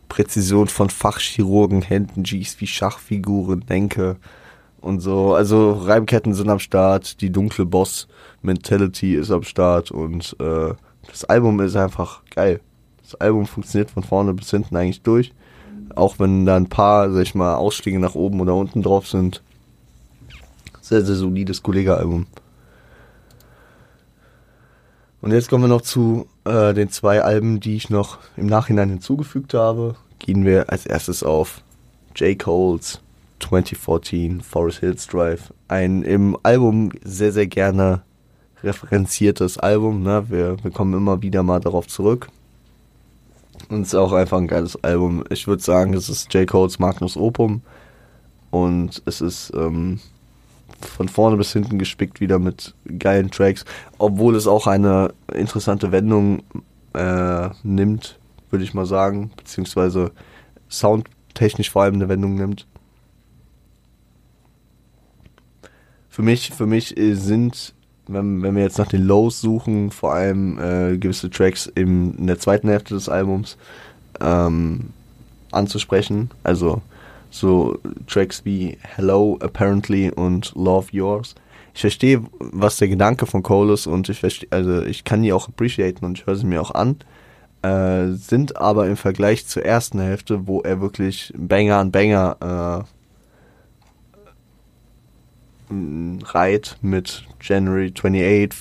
Präzision 0.09 0.67
von 0.67 0.89
Fachchirurgen 0.89 1.81
Händen 1.81 2.23
Gs 2.23 2.59
wie 2.59 2.67
Schachfiguren 2.67 3.65
denke 3.67 4.17
und 4.81 4.99
so. 4.99 5.33
Also 5.33 5.73
Reimketten 5.73 6.33
sind 6.33 6.49
am 6.49 6.59
Start, 6.59 7.21
die 7.21 7.31
dunkle 7.31 7.65
Boss-Mentality 7.65 9.15
ist 9.15 9.31
am 9.31 9.43
Start 9.43 9.91
und 9.91 10.35
äh, 10.39 10.73
das 11.07 11.25
Album 11.25 11.59
ist 11.61 11.75
einfach 11.75 12.21
geil. 12.33 12.59
Das 13.03 13.15
Album 13.15 13.45
funktioniert 13.45 13.91
von 13.91 14.03
vorne 14.03 14.33
bis 14.33 14.49
hinten 14.49 14.75
eigentlich 14.75 15.01
durch. 15.01 15.33
Auch 15.95 16.19
wenn 16.19 16.45
da 16.45 16.57
ein 16.57 16.67
paar, 16.67 17.09
sag 17.11 17.21
ich 17.21 17.35
mal, 17.35 17.55
Ausstiege 17.55 17.99
nach 17.99 18.15
oben 18.15 18.41
oder 18.41 18.55
unten 18.55 18.81
drauf 18.81 19.07
sind, 19.07 19.41
sehr, 20.87 21.05
sehr 21.05 21.15
solides 21.15 21.61
Kollege-Album. 21.63 22.25
Und 25.21 25.31
jetzt 25.31 25.49
kommen 25.49 25.63
wir 25.63 25.67
noch 25.67 25.81
zu 25.81 26.27
äh, 26.45 26.73
den 26.73 26.89
zwei 26.89 27.21
Alben, 27.21 27.59
die 27.59 27.75
ich 27.75 27.89
noch 27.89 28.19
im 28.37 28.45
Nachhinein 28.45 28.89
hinzugefügt 28.89 29.53
habe. 29.53 29.95
Gehen 30.19 30.45
wir 30.45 30.69
als 30.71 30.85
erstes 30.85 31.23
auf 31.23 31.61
J. 32.15 32.37
Cole's 32.37 33.01
2014 33.39 34.41
Forest 34.41 34.79
Hills 34.79 35.07
Drive. 35.07 35.53
Ein 35.67 36.03
im 36.03 36.37
Album 36.43 36.91
sehr, 37.03 37.31
sehr 37.31 37.47
gerne 37.47 38.01
referenziertes 38.63 39.57
Album. 39.57 40.03
Ne? 40.03 40.25
Wir, 40.29 40.63
wir 40.63 40.71
kommen 40.71 40.93
immer 40.93 41.21
wieder 41.21 41.43
mal 41.43 41.59
darauf 41.59 41.87
zurück. 41.87 42.29
Und 43.69 43.81
es 43.81 43.89
ist 43.89 43.95
auch 43.95 44.13
einfach 44.13 44.37
ein 44.37 44.47
geiles 44.47 44.81
Album. 44.83 45.23
Ich 45.29 45.47
würde 45.47 45.61
sagen, 45.61 45.93
es 45.93 46.09
ist 46.09 46.33
J. 46.33 46.47
Cole's 46.47 46.79
Magnus 46.79 47.17
Opum. 47.17 47.61
Und 48.49 49.01
es 49.05 49.19
ist 49.19 49.51
ähm, 49.55 49.99
von 50.81 51.09
vorne 51.09 51.37
bis 51.37 51.53
hinten 51.53 51.79
gespickt 51.79 52.19
wieder 52.19 52.39
mit 52.39 52.73
geilen 52.99 53.31
Tracks, 53.31 53.65
obwohl 53.97 54.35
es 54.35 54.47
auch 54.47 54.67
eine 54.67 55.13
interessante 55.33 55.91
Wendung 55.91 56.43
äh, 56.93 57.49
nimmt, 57.63 58.19
würde 58.49 58.63
ich 58.63 58.73
mal 58.73 58.85
sagen, 58.85 59.31
beziehungsweise 59.35 60.11
soundtechnisch 60.69 61.69
vor 61.69 61.83
allem 61.83 61.95
eine 61.95 62.09
Wendung 62.09 62.35
nimmt. 62.35 62.65
Für 66.09 66.23
mich, 66.23 66.51
für 66.51 66.65
mich 66.65 66.95
sind, 66.97 67.73
wenn, 68.07 68.41
wenn 68.41 68.55
wir 68.55 68.63
jetzt 68.63 68.79
nach 68.79 68.87
den 68.87 69.03
Lows 69.03 69.39
suchen, 69.39 69.91
vor 69.91 70.13
allem 70.13 70.57
äh, 70.59 70.97
gewisse 70.97 71.29
Tracks 71.29 71.71
im, 71.75 72.17
in 72.17 72.27
der 72.27 72.39
zweiten 72.39 72.69
Hälfte 72.69 72.95
des 72.95 73.07
Albums 73.07 73.57
ähm, 74.19 74.89
anzusprechen. 75.51 76.31
Also 76.43 76.81
so 77.29 77.77
Tracks 78.07 78.45
wie 78.45 78.77
Hello 78.81 79.37
Apparently 79.41 80.11
und 80.11 80.53
Love 80.55 80.87
Yours. 80.91 81.35
ich 81.73 81.81
verstehe, 81.81 82.23
was 82.39 82.77
der 82.77 82.87
Gedanke 82.87 83.25
von 83.25 83.43
Cole 83.43 83.73
ist 83.73 83.87
und 83.87 84.09
ich 84.09 84.19
verstehe, 84.19 84.49
also 84.51 84.81
ich 84.83 85.03
kann 85.03 85.21
die 85.21 85.33
auch 85.33 85.47
appreciaten 85.47 86.05
und 86.05 86.19
ich 86.19 86.25
höre 86.25 86.35
sie 86.35 86.45
mir 86.45 86.61
auch 86.61 86.71
an. 86.71 86.97
Äh, 87.63 88.13
sind 88.13 88.57
aber 88.57 88.87
im 88.87 88.97
Vergleich 88.97 89.47
zur 89.47 89.65
ersten 89.65 89.99
Hälfte, 89.99 90.47
wo 90.47 90.61
er 90.61 90.79
wirklich 90.79 91.33
Banger 91.35 91.77
an 91.77 91.91
Banger 91.91 92.85
äh, 92.89 92.97
reiht 96.23 96.77
mit 96.81 97.23
January 97.41 97.87
28th, 97.87 98.55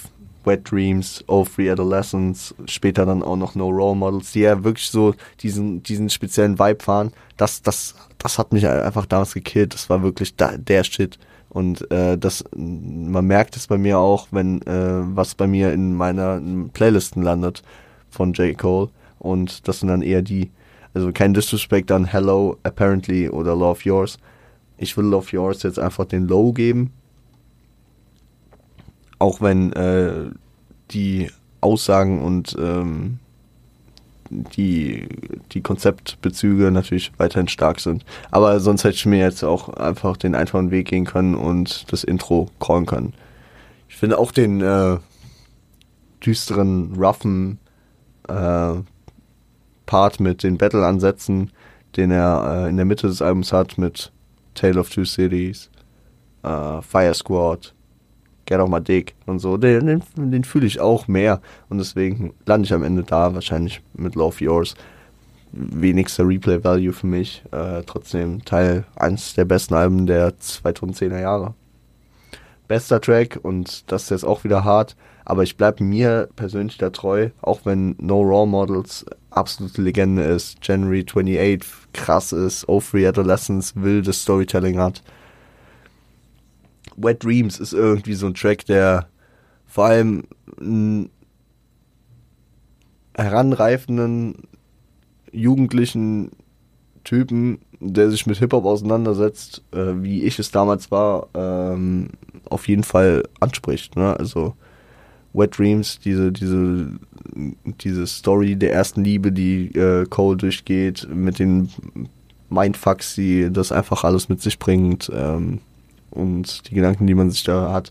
Wet 0.45 0.71
Dreams, 0.71 1.25
Oh 1.27 1.45
Free 1.45 1.71
Adolescence, 1.71 2.55
später 2.67 3.05
dann 3.05 3.23
auch 3.23 3.37
noch 3.37 3.55
No 3.55 3.69
Role 3.69 3.97
Models, 3.97 4.33
die 4.33 4.41
ja 4.41 4.65
wirklich 4.65 4.91
so 4.91 5.15
diesen, 5.41 5.83
diesen 5.83 6.09
speziellen 6.09 6.59
Vibe 6.59 6.83
fahren. 6.83 7.13
Das, 7.37 7.63
das, 7.63 7.95
das 8.27 8.39
hat 8.39 8.53
mich 8.53 8.67
einfach 8.67 9.07
damals 9.07 9.35
gekillt. 9.35 9.73
Das 9.73 9.89
war 9.89 10.03
wirklich 10.03 10.35
da, 10.35 10.57
der 10.57 10.83
Shit. 10.83 11.17
Und 11.49 11.89
äh, 11.93 12.19
das, 12.19 12.45
man 12.57 13.25
merkt 13.25 13.57
es 13.57 13.69
bei 13.69 13.79
mir 13.79 13.99
auch, 13.99 14.27
wenn 14.33 14.63
äh, 14.63 15.03
was 15.17 15.37
bei 15.37 15.47
mir 15.47 15.73
in 15.73 15.95
meiner 15.95 16.43
Playlisten 16.73 17.23
landet 17.23 17.63
von 18.11 18.33
J. 18.33 18.59
Cole. 18.59 18.91
Und 19.21 19.69
das 19.69 19.79
sind 19.79 19.89
dann 19.89 20.03
eher 20.03 20.23
die, 20.23 20.51
also 20.93 21.13
kein 21.13 21.35
Disrespect 21.35 21.93
an 21.93 22.05
Hello, 22.05 22.57
Apparently 22.65 23.29
oder 23.29 23.55
Love 23.55 23.81
Yours. 23.85 24.19
Ich 24.77 24.97
will 24.97 25.05
Love 25.05 25.29
Yours 25.31 25.63
jetzt 25.63 25.79
einfach 25.79 26.05
den 26.05 26.27
Low 26.27 26.53
geben, 26.53 26.93
auch 29.21 29.41
wenn 29.41 29.73
äh, 29.73 30.31
die 30.91 31.31
Aussagen 31.61 32.23
und 32.23 32.57
ähm, 32.59 33.21
die, 34.31 35.09
die 35.53 35.61
Konzeptbezüge 35.61 36.71
natürlich 36.71 37.13
weiterhin 37.19 37.49
stark 37.49 37.81
sind. 37.81 38.05
Aber 38.31 38.61
sonst 38.61 38.85
hätte 38.85 38.97
ich 38.97 39.07
mir 39.07 39.19
jetzt 39.19 39.43
auch 39.43 39.69
einfach 39.71 40.17
den 40.17 40.35
einfachen 40.35 40.71
Weg 40.71 40.89
gehen 40.89 41.05
können 41.05 41.35
und 41.35 41.91
das 41.93 42.05
Intro 42.05 42.49
callen 42.61 42.87
können. 42.87 43.15
Ich 43.89 43.97
finde 43.97 44.19
auch 44.19 44.33
den 44.33 44.61
äh, 44.61 44.99
düsteren, 46.25 46.95
roughen 46.97 47.59
äh, 48.29 48.75
Part 49.87 50.21
mit 50.21 50.43
den 50.43 50.59
Battle-Ansätzen, 50.59 51.53
den 51.97 52.11
er 52.11 52.65
äh, 52.65 52.69
in 52.69 52.77
der 52.77 52.85
Mitte 52.85 53.07
des 53.07 53.23
Albums 53.23 53.53
hat 53.53 53.79
mit 53.79 54.13
Tale 54.55 54.81
of 54.81 54.91
Two 54.91 55.05
Cities, 55.05 55.71
äh, 56.43 56.83
Fire 56.83 57.15
Squad, 57.15 57.75
Get 58.47 58.61
Off 58.61 58.71
My 58.71 58.81
Dick 58.81 59.15
und 59.27 59.41
so, 59.41 59.57
den, 59.57 59.87
den, 59.87 60.03
den 60.17 60.45
fühle 60.45 60.67
ich 60.67 60.81
auch 60.81 61.09
mehr. 61.09 61.41
Und 61.69 61.79
deswegen 61.79 62.33
lande 62.47 62.67
ich 62.67 62.73
am 62.73 62.83
Ende 62.83 63.03
da, 63.03 63.35
wahrscheinlich 63.35 63.83
mit 63.95 64.15
Love 64.15 64.43
Yours. 64.43 64.75
Wenigster 65.53 66.27
Replay-Value 66.27 66.93
für 66.93 67.07
mich. 67.07 67.43
Äh, 67.51 67.83
trotzdem 67.87 68.45
Teil 68.45 68.85
eines 68.97 69.35
der 69.35 69.45
besten 69.45 69.75
Alben 69.75 70.07
der 70.07 70.35
2010er 70.39 71.21
Jahre. 71.21 71.55
Bester 72.69 73.01
Track 73.01 73.39
und 73.43 73.91
das 73.91 74.05
ist 74.05 74.11
jetzt 74.11 74.25
auch 74.25 74.43
wieder 74.43 74.65
hart, 74.65 74.97
aber 75.25 75.45
ich 75.45 75.57
bleibe 75.57 75.85
mir 75.85 76.29
persönlich 76.35 76.79
da 76.79 76.91
treu, 76.91 77.31
auch 77.41 77.61
wenn 77.65 77.95
No 77.99 78.23
Raw 78.23 78.45
Models 78.45 79.07
absolute 79.31 79.83
Legende 79.83 80.25
ist, 80.25 80.59
January 80.63 81.05
28 81.09 81.61
krass 81.93 82.33
ist, 82.33 82.69
Oh 82.69 82.81
Free 82.81 83.07
Adolescence 83.07 83.73
wildes 83.77 84.23
Storytelling 84.23 84.79
hat 84.79 85.03
Wet 86.97 87.25
Dreams 87.25 87.61
ist 87.61 87.73
irgendwie 87.73 88.15
so 88.15 88.27
ein 88.27 88.35
Track, 88.35 88.65
der 88.67 89.09
vor 89.67 89.87
allem 89.87 90.25
einen 90.59 91.11
heranreifenden 93.15 94.49
jugendlichen 95.33 96.31
Typen, 97.05 97.59
der 97.81 98.11
sich 98.11 98.27
mit 98.27 98.39
Hip-Hop 98.39 98.65
auseinandersetzt, 98.65 99.63
äh, 99.73 100.03
wie 100.03 100.23
ich 100.25 100.39
es 100.39 100.51
damals 100.51 100.91
war, 100.91 101.29
ähm, 101.35 102.09
auf 102.49 102.69
jeden 102.69 102.85
Fall 102.85 103.23
anspricht. 103.41 103.97
Ne? 103.97 104.19
Also 104.19 104.55
Wet 105.33 105.59
Dreams, 105.59 105.99
diese, 106.01 106.33
diese, 106.33 106.99
diese 107.81 108.07
Story 108.07 108.57
der 108.57 108.73
ersten 108.73 109.05
Liebe, 109.05 109.33
die 109.33 109.67
äh, 109.77 110.07
Cole 110.07 110.37
durchgeht, 110.37 111.07
mit 111.13 111.39
den 111.39 111.69
Mindfucks, 112.49 113.15
die 113.15 113.51
das 113.53 113.73
einfach 113.73 114.05
alles 114.05 114.29
mit 114.29 114.41
sich 114.41 114.59
bringt. 114.59 115.11
Ähm, 115.15 115.61
und 116.17 116.69
die 116.69 116.75
Gedanken, 116.75 117.07
die 117.07 117.15
man 117.15 117.31
sich 117.31 117.45
da 117.45 117.73
hat, 117.73 117.91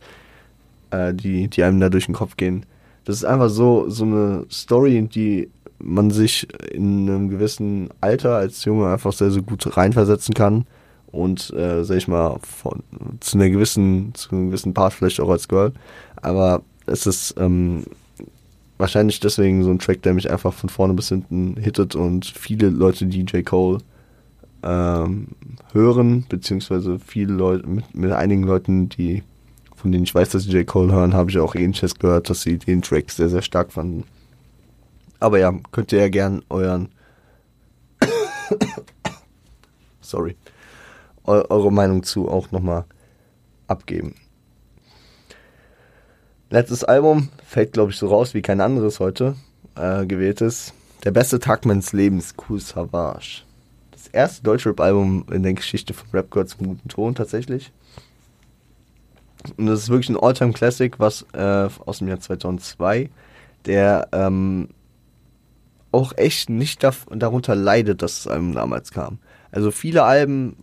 äh, 0.92 1.14
die, 1.14 1.48
die 1.48 1.64
einem 1.64 1.80
da 1.80 1.90
durch 1.90 2.06
den 2.06 2.16
Kopf 2.16 2.38
gehen. 2.38 2.66
Das 3.06 3.18
ist 3.18 3.26
einfach 3.26 3.50
so, 3.50 3.90
so 3.90 4.04
eine 4.04 4.46
Story, 4.52 5.02
die 5.04 5.50
man 5.80 6.10
sich 6.12 6.48
in 6.72 7.10
einem 7.10 7.30
gewissen 7.30 7.90
Alter 8.02 8.36
als 8.36 8.66
Junge 8.66 8.88
einfach 8.92 9.14
sehr, 9.14 9.32
sehr 9.32 9.44
gut 9.44 9.78
reinversetzen 9.78 10.34
kann. 10.34 10.66
Und, 11.12 11.54
äh, 11.54 11.84
sag 11.86 11.98
ich 11.98 12.08
mal, 12.08 12.38
von, 12.42 12.84
zu 13.22 13.38
einer 13.38 13.50
gewissen, 13.50 14.14
zu 14.16 14.32
einem 14.32 14.48
gewissen 14.48 14.74
Part 14.74 14.94
vielleicht 14.94 15.22
auch 15.22 15.30
als 15.30 15.48
Girl. 15.48 15.72
Aber 16.18 16.62
es 16.88 17.06
ist 17.06 17.36
ähm, 17.38 17.86
wahrscheinlich 18.78 19.20
deswegen 19.20 19.64
so 19.64 19.72
ein 19.72 19.80
Track, 19.80 20.02
der 20.02 20.14
mich 20.14 20.30
einfach 20.30 20.54
von 20.54 20.70
vorne 20.70 20.94
bis 20.94 21.10
hinten 21.10 21.56
hittet 21.58 21.96
und 21.96 22.26
viele 22.26 22.70
Leute, 22.70 23.06
die 23.06 23.22
J. 23.22 23.46
Cole 23.46 23.78
ähm, 24.66 25.28
hören, 25.72 26.26
beziehungsweise 26.28 27.00
viele 27.00 27.34
Leute, 27.34 27.68
mit, 27.68 27.96
mit 27.96 28.12
einigen 28.12 28.44
Leuten, 28.44 28.90
die, 28.90 29.24
von 29.76 29.92
denen 29.92 30.04
ich 30.04 30.16
weiß, 30.16 30.30
dass 30.30 30.44
sie 30.44 30.52
J. 30.52 30.66
Cole 30.66 30.92
hören, 30.92 31.14
habe 31.14 31.30
ich 31.30 31.38
auch 31.38 31.56
ähnliches 31.56 31.96
gehört, 31.96 32.30
dass 32.30 32.42
sie 32.42 32.58
den 32.58 32.82
Track 32.82 33.12
sehr, 33.12 33.30
sehr 33.30 33.44
stark 33.44 33.72
fanden. 33.72 34.04
Aber 35.20 35.40
ja, 35.40 35.54
könnt 35.72 35.92
ihr 35.92 36.00
ja 36.00 36.10
gern 36.10 36.44
euren 36.50 36.90
sorry, 40.02 40.36
eu 41.26 41.44
eure 41.50 41.72
Meinung 41.72 42.04
zu 42.04 42.28
auch 42.28 42.52
nochmal 42.52 42.86
abgeben. 43.68 44.16
Letztes 46.50 46.84
Album 46.84 47.30
fällt, 47.46 47.74
glaube 47.74 47.92
ich, 47.92 47.98
so 47.98 48.08
raus 48.08 48.34
wie 48.34 48.42
kein 48.42 48.62
anderes 48.62 49.00
heute 49.00 49.36
äh, 49.76 50.06
gewähltes. 50.06 50.74
Der 51.04 51.12
beste 51.12 51.40
Tag 51.40 51.66
meines 51.66 51.94
Lebens, 51.94 52.34
Cool 52.38 52.60
Savage 52.60 53.45
erste 54.08 54.44
Deutschrap-Album 54.44 55.26
in 55.32 55.44
der 55.44 55.54
Geschichte 55.54 55.94
von 55.94 56.08
Rap 56.14 56.32
gehört 56.32 56.50
zum 56.50 56.68
guten 56.68 56.90
Ton 56.90 57.16
tatsächlich. 57.16 57.72
Und 59.58 59.68
das 59.68 59.84
ist 59.84 59.90
wirklich 59.90 60.10
ein 60.10 60.18
All-Time-Classic, 60.18 61.00
was 61.00 61.26
äh, 61.34 61.70
aus 61.86 62.00
dem 62.00 62.08
Jahr 62.08 62.20
2002, 62.20 63.10
der 63.66 64.08
ähm, 64.12 64.70
auch 65.92 66.14
echt 66.18 66.50
nicht 66.50 66.84
darunter 66.84 67.56
leidet, 67.56 68.02
dass 68.02 68.24
das 68.24 68.28
Album 68.32 68.54
damals 68.54 68.92
kam. 68.92 69.20
Also 69.52 69.72
viele 69.72 70.04
Alben 70.04 70.58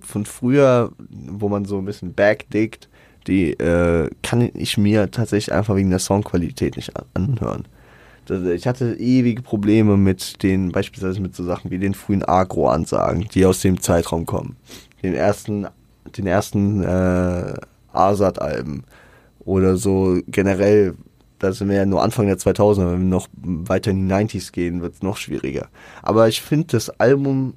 von 0.00 0.24
früher, 0.24 0.92
wo 1.08 1.48
man 1.48 1.64
so 1.64 1.78
ein 1.78 1.84
bisschen 1.84 2.14
backdickt, 2.14 2.88
die 3.26 3.52
äh, 3.52 4.08
kann 4.22 4.50
ich 4.54 4.78
mir 4.78 5.10
tatsächlich 5.10 5.52
einfach 5.52 5.76
wegen 5.76 5.90
der 5.90 5.98
Songqualität 5.98 6.76
nicht 6.76 6.92
anhören 7.14 7.66
ich 8.30 8.66
hatte 8.66 8.94
ewige 8.94 9.42
Probleme 9.42 9.96
mit 9.96 10.42
den, 10.42 10.72
beispielsweise 10.72 11.20
mit 11.20 11.34
so 11.34 11.44
Sachen 11.44 11.70
wie 11.70 11.78
den 11.78 11.94
frühen 11.94 12.24
Agro-Ansagen, 12.24 13.28
die 13.32 13.46
aus 13.46 13.60
dem 13.60 13.80
Zeitraum 13.80 14.26
kommen. 14.26 14.56
Den 15.02 15.14
ersten, 15.14 15.66
den 16.16 16.26
ersten 16.26 16.82
äh, 16.82 17.54
Asat-Alben 17.92 18.84
oder 19.44 19.76
so 19.76 20.18
generell, 20.26 20.94
da 21.38 21.52
sind 21.52 21.68
wir 21.68 21.76
ja 21.76 21.86
nur 21.86 22.02
Anfang 22.02 22.26
der 22.26 22.38
2000er, 22.38 22.92
wenn 22.92 23.00
wir 23.02 23.08
noch 23.08 23.28
weiter 23.42 23.92
in 23.92 24.08
die 24.08 24.14
90s 24.14 24.52
gehen, 24.52 24.82
wird 24.82 24.94
es 24.94 25.02
noch 25.02 25.16
schwieriger. 25.16 25.68
Aber 26.02 26.28
ich 26.28 26.42
finde 26.42 26.68
das 26.72 26.90
Album, 27.00 27.54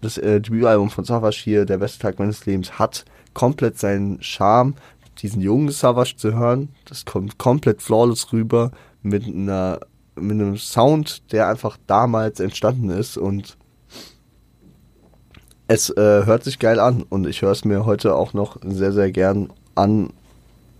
das 0.00 0.18
äh, 0.18 0.40
Debütalbum 0.40 0.90
von 0.90 1.04
Savage 1.04 1.40
hier, 1.42 1.64
Der 1.64 1.78
beste 1.78 2.00
Tag 2.00 2.18
meines 2.18 2.44
Lebens, 2.46 2.78
hat 2.78 3.04
komplett 3.34 3.78
seinen 3.78 4.22
Charme, 4.22 4.74
diesen 5.22 5.40
jungen 5.40 5.70
Savage 5.70 6.16
zu 6.16 6.34
hören. 6.34 6.70
Das 6.86 7.04
kommt 7.04 7.38
komplett 7.38 7.82
flawless 7.82 8.32
rüber 8.32 8.72
mit 9.02 9.26
einer 9.26 9.80
mit 10.20 10.32
einem 10.32 10.56
Sound, 10.56 11.32
der 11.32 11.48
einfach 11.48 11.76
damals 11.86 12.40
entstanden 12.40 12.90
ist 12.90 13.16
und 13.16 13.56
es 15.68 15.90
äh, 15.90 16.26
hört 16.26 16.44
sich 16.44 16.58
geil 16.58 16.80
an 16.80 17.04
und 17.08 17.26
ich 17.26 17.42
höre 17.42 17.52
es 17.52 17.64
mir 17.64 17.86
heute 17.86 18.14
auch 18.14 18.32
noch 18.32 18.56
sehr, 18.62 18.92
sehr 18.92 19.12
gern 19.12 19.52
an 19.74 20.10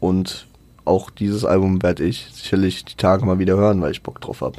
und 0.01 0.49
auch 0.85 1.11
dieses 1.11 1.45
Album 1.45 1.83
werde 1.83 2.05
ich 2.05 2.27
sicherlich 2.33 2.85
die 2.85 2.97
Tage 2.97 3.25
mal 3.25 3.39
wieder 3.39 3.57
hören, 3.57 3.81
weil 3.81 3.93
ich 3.93 4.03
Bock 4.03 4.21
drauf 4.21 4.41
habe. 4.41 4.59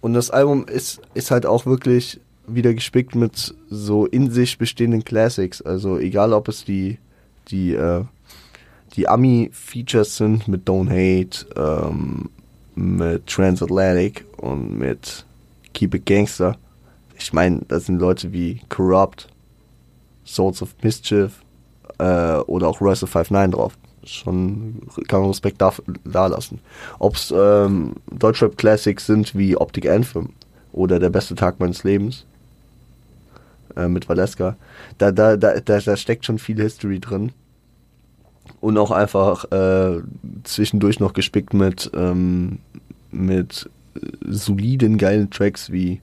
Und 0.00 0.14
das 0.14 0.30
Album 0.30 0.66
ist, 0.66 1.00
ist 1.14 1.30
halt 1.30 1.44
auch 1.46 1.66
wirklich 1.66 2.20
wieder 2.46 2.74
gespickt 2.74 3.14
mit 3.14 3.54
so 3.68 4.06
in 4.06 4.30
sich 4.30 4.58
bestehenden 4.58 5.04
Classics. 5.04 5.62
Also 5.62 5.98
egal 5.98 6.32
ob 6.32 6.48
es 6.48 6.64
die, 6.64 6.98
die, 7.48 7.74
äh, 7.74 8.04
die 8.94 9.08
Ami-Features 9.08 10.16
sind 10.16 10.48
mit 10.48 10.68
Don't 10.68 10.90
Hate, 10.90 11.46
ähm, 11.56 12.30
mit 12.74 13.26
Transatlantic 13.26 14.24
und 14.38 14.78
mit 14.78 15.24
Keep 15.74 15.94
It 15.94 16.06
Gangster. 16.06 16.56
Ich 17.18 17.32
meine, 17.32 17.60
da 17.68 17.78
sind 17.78 17.98
Leute 17.98 18.32
wie 18.32 18.60
Corrupt, 18.68 19.28
Souls 20.24 20.62
of 20.62 20.74
Mischief 20.82 21.42
äh, 21.98 22.36
oder 22.46 22.68
auch 22.68 22.80
Russell 22.80 23.08
59 23.08 23.50
drauf. 23.54 23.78
Schon 24.04 24.80
kann 25.06 25.20
man 25.20 25.28
Respekt 25.28 25.60
da, 25.60 25.72
da 26.04 26.26
lassen. 26.26 26.60
Ob 26.98 27.14
es 27.14 27.32
ähm, 27.36 27.94
Deutschrap 28.10 28.56
Classics 28.56 29.06
sind 29.06 29.34
wie 29.36 29.56
Optic 29.56 29.88
Anthem 29.88 30.30
oder 30.72 30.98
Der 30.98 31.10
beste 31.10 31.36
Tag 31.36 31.60
meines 31.60 31.84
Lebens 31.84 32.26
äh, 33.76 33.88
mit 33.88 34.08
Valeska, 34.08 34.56
da, 34.98 35.12
da, 35.12 35.36
da, 35.36 35.60
da, 35.60 35.78
da 35.78 35.96
steckt 35.96 36.24
schon 36.24 36.38
viel 36.38 36.60
History 36.60 36.98
drin. 36.98 37.32
Und 38.60 38.78
auch 38.78 38.90
einfach 38.90 39.44
äh, 39.50 40.00
zwischendurch 40.44 41.00
noch 41.00 41.12
gespickt 41.14 41.52
mit, 41.52 41.90
ähm, 41.94 42.58
mit 43.10 43.68
soliden, 44.24 44.98
geilen 44.98 45.30
Tracks 45.30 45.70
wie, 45.70 46.00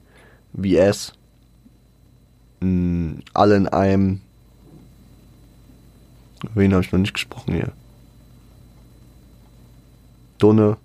wie 0.52 0.76
S. 0.76 1.12
Mm, 2.60 3.20
alle 3.32 3.56
in 3.56 3.66
einem. 3.68 4.20
Wen 6.54 6.72
habe 6.72 6.84
ich 6.84 6.92
noch 6.92 6.98
nicht 6.98 7.14
gesprochen 7.14 7.54
hier? 7.54 7.72
Dunne 10.38 10.76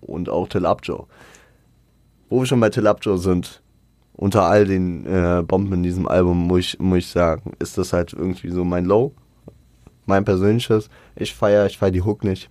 und 0.00 0.28
auch 0.28 0.48
Telabjo. 0.48 1.06
Wo 2.28 2.40
wir 2.40 2.46
schon 2.46 2.60
bei 2.60 2.70
Telabjo 2.70 3.16
sind, 3.16 3.62
unter 4.14 4.44
all 4.44 4.66
den 4.66 5.06
äh, 5.06 5.42
Bomben 5.46 5.74
in 5.74 5.82
diesem 5.82 6.08
Album, 6.08 6.46
muss 6.46 6.60
ich, 6.60 6.78
muss 6.78 6.98
ich 6.98 7.08
sagen, 7.08 7.52
ist 7.58 7.78
das 7.78 7.92
halt 7.92 8.12
irgendwie 8.12 8.50
so 8.50 8.64
mein 8.64 8.84
Low. 8.84 9.12
Mein 10.10 10.24
persönliches. 10.24 10.90
Ich 11.14 11.34
feiere, 11.36 11.66
ich 11.66 11.78
feiere 11.78 11.92
die 11.92 12.02
Hook 12.02 12.24
nicht. 12.24 12.50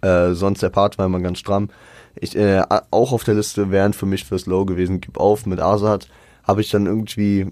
Äh, 0.00 0.32
sonst 0.32 0.62
der 0.62 0.70
Part 0.70 0.96
war 0.96 1.04
immer 1.04 1.20
ganz 1.20 1.38
stramm. 1.38 1.68
Ich, 2.14 2.34
äh, 2.34 2.62
auch 2.90 3.12
auf 3.12 3.22
der 3.22 3.34
Liste 3.34 3.70
wären 3.70 3.92
für 3.92 4.06
mich 4.06 4.24
fürs 4.24 4.46
Low 4.46 4.64
gewesen, 4.64 5.02
Gib 5.02 5.18
auf 5.18 5.44
mit 5.44 5.60
Azad. 5.60 6.08
Habe 6.42 6.62
ich 6.62 6.70
dann 6.70 6.86
irgendwie, 6.86 7.48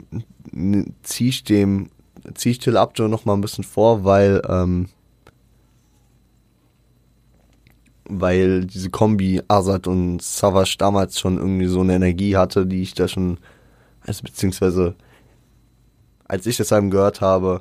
zieh 1.02 1.28
ich 1.28 1.44
dem, 1.44 1.90
zieh 2.34 2.52
ich 2.52 2.58
Till 2.58 2.78
Abjo 2.78 3.06
noch 3.06 3.26
mal 3.26 3.34
ein 3.34 3.42
bisschen 3.42 3.64
vor, 3.64 4.02
weil, 4.04 4.40
ähm, 4.48 4.88
weil 8.08 8.64
diese 8.64 8.88
Kombi 8.88 9.42
Azad 9.46 9.86
und 9.86 10.22
Savage 10.22 10.76
damals 10.78 11.20
schon 11.20 11.36
irgendwie 11.36 11.66
so 11.66 11.80
eine 11.80 11.96
Energie 11.96 12.34
hatte, 12.34 12.64
die 12.66 12.80
ich 12.80 12.94
da 12.94 13.08
schon, 13.08 13.36
also 14.06 14.22
beziehungsweise 14.22 14.96
als 16.24 16.46
ich 16.46 16.56
das 16.56 16.72
Album 16.72 16.90
gehört 16.90 17.20
habe, 17.20 17.60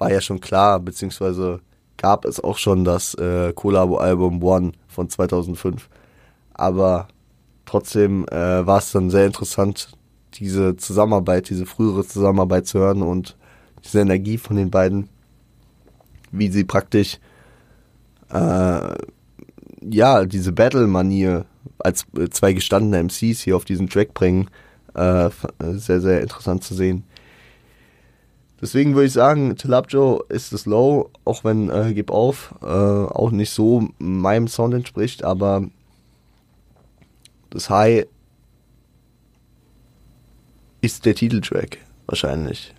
war 0.00 0.10
ja 0.10 0.20
schon 0.20 0.40
klar, 0.40 0.80
beziehungsweise 0.80 1.60
gab 1.96 2.24
es 2.24 2.40
auch 2.42 2.56
schon 2.56 2.84
das 2.84 3.14
äh, 3.14 3.52
Collabo-Album 3.52 4.42
One 4.42 4.72
von 4.88 5.08
2005. 5.08 5.88
Aber 6.54 7.08
trotzdem 7.66 8.26
äh, 8.28 8.66
war 8.66 8.78
es 8.78 8.92
dann 8.92 9.10
sehr 9.10 9.26
interessant, 9.26 9.92
diese 10.34 10.76
Zusammenarbeit, 10.76 11.50
diese 11.50 11.66
frühere 11.66 12.06
Zusammenarbeit 12.06 12.66
zu 12.66 12.78
hören 12.78 13.02
und 13.02 13.36
diese 13.84 14.00
Energie 14.00 14.38
von 14.38 14.56
den 14.56 14.70
beiden, 14.70 15.08
wie 16.32 16.48
sie 16.48 16.64
praktisch 16.64 17.18
äh, 18.30 18.94
ja, 19.82 20.24
diese 20.24 20.52
Battle-Manier 20.52 21.46
als 21.78 22.06
zwei 22.30 22.52
gestandene 22.52 23.02
MCs 23.04 23.40
hier 23.40 23.56
auf 23.56 23.64
diesen 23.64 23.88
Track 23.88 24.14
bringen, 24.14 24.48
äh, 24.94 25.30
sehr, 25.58 26.00
sehr 26.00 26.20
interessant 26.20 26.64
zu 26.64 26.74
sehen. 26.74 27.04
Deswegen 28.60 28.94
würde 28.94 29.06
ich 29.06 29.12
sagen, 29.12 29.56
Tilapjo 29.56 30.22
ist 30.28 30.52
das 30.52 30.66
Low, 30.66 31.10
auch 31.24 31.44
wenn 31.44 31.70
äh, 31.70 31.92
Gib 31.94 32.10
auf 32.10 32.54
äh, 32.62 32.66
auch 32.66 33.30
nicht 33.30 33.50
so 33.50 33.88
meinem 33.98 34.48
Sound 34.48 34.74
entspricht, 34.74 35.24
aber 35.24 35.64
das 37.48 37.70
High 37.70 38.06
ist 40.82 41.06
der 41.06 41.14
Titeltrack 41.14 41.78
wahrscheinlich. 42.06 42.74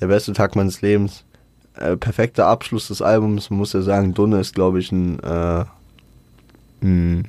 Der 0.00 0.08
beste 0.08 0.32
Tag 0.32 0.56
meines 0.56 0.82
Lebens 0.82 1.24
äh, 1.76 1.96
perfekter 1.96 2.46
Abschluss 2.46 2.88
des 2.88 3.02
Albums. 3.02 3.50
Man 3.50 3.58
muss 3.58 3.72
ja 3.72 3.82
sagen, 3.82 4.14
Dunne 4.14 4.40
ist, 4.40 4.54
glaube 4.54 4.80
ich, 4.80 4.90
ein, 4.92 5.20
äh, 5.20 5.64
ein 6.82 7.28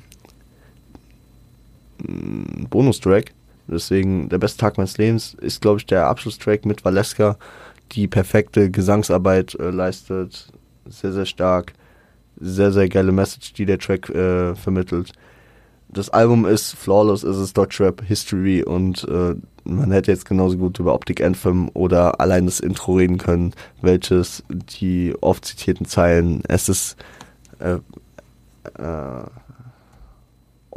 Bonustrack. 2.69 3.33
Deswegen, 3.67 4.30
der 4.30 4.38
beste 4.38 4.60
Tag 4.60 4.77
meines 4.77 4.97
Lebens 4.97 5.36
ist, 5.36 5.62
glaube 5.62 5.80
ich, 5.80 5.86
der 5.86 6.08
Abschlusstrack 6.08 6.65
mit 6.65 6.86
Valeska, 6.86 7.38
die 7.91 8.08
perfekte 8.08 8.71
Gesangsarbeit 8.71 9.56
äh, 9.56 9.69
leistet. 9.69 10.47
Sehr, 10.88 11.13
sehr 11.13 11.25
stark. 11.25 11.73
Sehr, 12.39 12.71
sehr 12.71 12.88
geile 12.88 13.12
Message, 13.12 13.53
die 13.53 13.65
der 13.65 13.80
Track 13.80 14.10
äh, 14.10 14.56
vermittelt. 14.56 15.12
Das 15.89 16.10
Album 16.10 16.45
ist 16.45 16.73
flawless, 16.75 17.23
es 17.23 17.38
ist 17.38 17.58
Deutschrap 17.58 18.03
History 18.03 18.62
und 18.62 19.06
äh, 19.06 19.36
man 19.63 19.91
hätte 19.91 20.12
jetzt 20.12 20.25
genauso 20.25 20.58
gut 20.58 20.80
über 20.80 20.93
Optic 20.93 21.23
Anthem 21.23 21.69
oder 21.73 22.19
allein 22.19 22.45
das 22.45 22.60
Intro 22.60 22.95
reden 22.95 23.17
können, 23.17 23.53
welches 23.82 24.43
die 24.49 25.15
oft 25.21 25.45
zitierten 25.45 25.86
Zeilen, 25.86 26.43
es 26.47 26.67
ist 26.67 26.97
äh, 27.60 27.77
äh, 28.77 29.23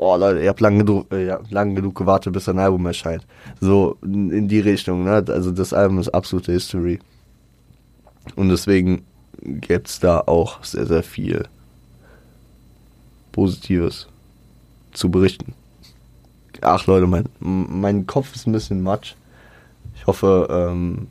oh 0.01 0.17
Leute, 0.17 0.41
ihr 0.41 0.49
habt 0.49 0.61
lang 0.61 0.79
genug, 0.79 1.13
äh, 1.13 1.37
lang 1.51 1.75
genug 1.75 1.95
gewartet, 1.95 2.33
bis 2.33 2.49
ein 2.49 2.59
Album 2.59 2.87
erscheint. 2.87 3.27
So 3.61 3.99
in, 4.03 4.49
die 4.49 4.61
Richtung, 4.61 5.05
ne? 5.05 5.23
Also 5.29 5.51
das 5.51 5.75
Album 5.75 5.99
ist 5.99 6.09
absolute 6.09 6.53
History. 6.53 6.99
Und 8.35 8.49
deswegen 8.49 9.05
gibt's 9.43 10.01
da 10.01 10.21
auch 10.21 10.65
sehr, 10.65 10.87
sehr 10.87 11.03
viel 11.03 11.47
Positives 13.33 14.09
zu 14.93 15.11
berichten. 15.11 15.53
Ach 16.63 16.87
Leute, 16.87 17.07
mein, 17.07 17.27
mein 17.39 18.07
Kopf 18.07 18.35
ist 18.35 18.47
ein 18.47 18.53
bisschen 18.53 18.83
matsch. 18.83 19.15
Ich 19.97 20.07
hoffe, 20.07 20.49
ähm, 20.51 21.09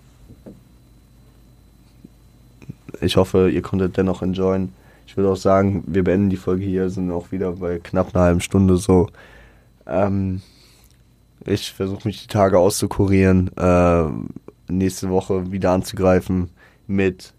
ich 3.01 3.17
hoffe, 3.17 3.51
ihr 3.51 3.61
konntet 3.61 3.97
dennoch 3.97 4.23
enjoyen. 4.23 4.73
Ich 5.09 5.17
würde 5.17 5.31
auch 5.31 5.37
sagen, 5.37 5.83
wir 5.87 6.03
beenden 6.03 6.29
die 6.29 6.37
Folge 6.37 6.63
hier, 6.63 6.91
sind 6.91 7.09
auch 7.09 7.31
wieder 7.31 7.53
bei 7.53 7.79
knapp 7.79 8.13
einer 8.13 8.25
halben 8.25 8.41
Stunde 8.41 8.77
so. 8.77 9.07
Ähm, 9.87 10.43
ich 11.47 11.73
versuche 11.73 12.07
mich 12.07 12.21
die 12.21 12.27
Tage 12.27 12.59
auszukurieren, 12.59 13.49
äh, 13.57 14.03
nächste 14.71 15.09
Woche 15.09 15.51
wieder 15.51 15.71
anzugreifen 15.71 16.51
mit, 16.85 17.33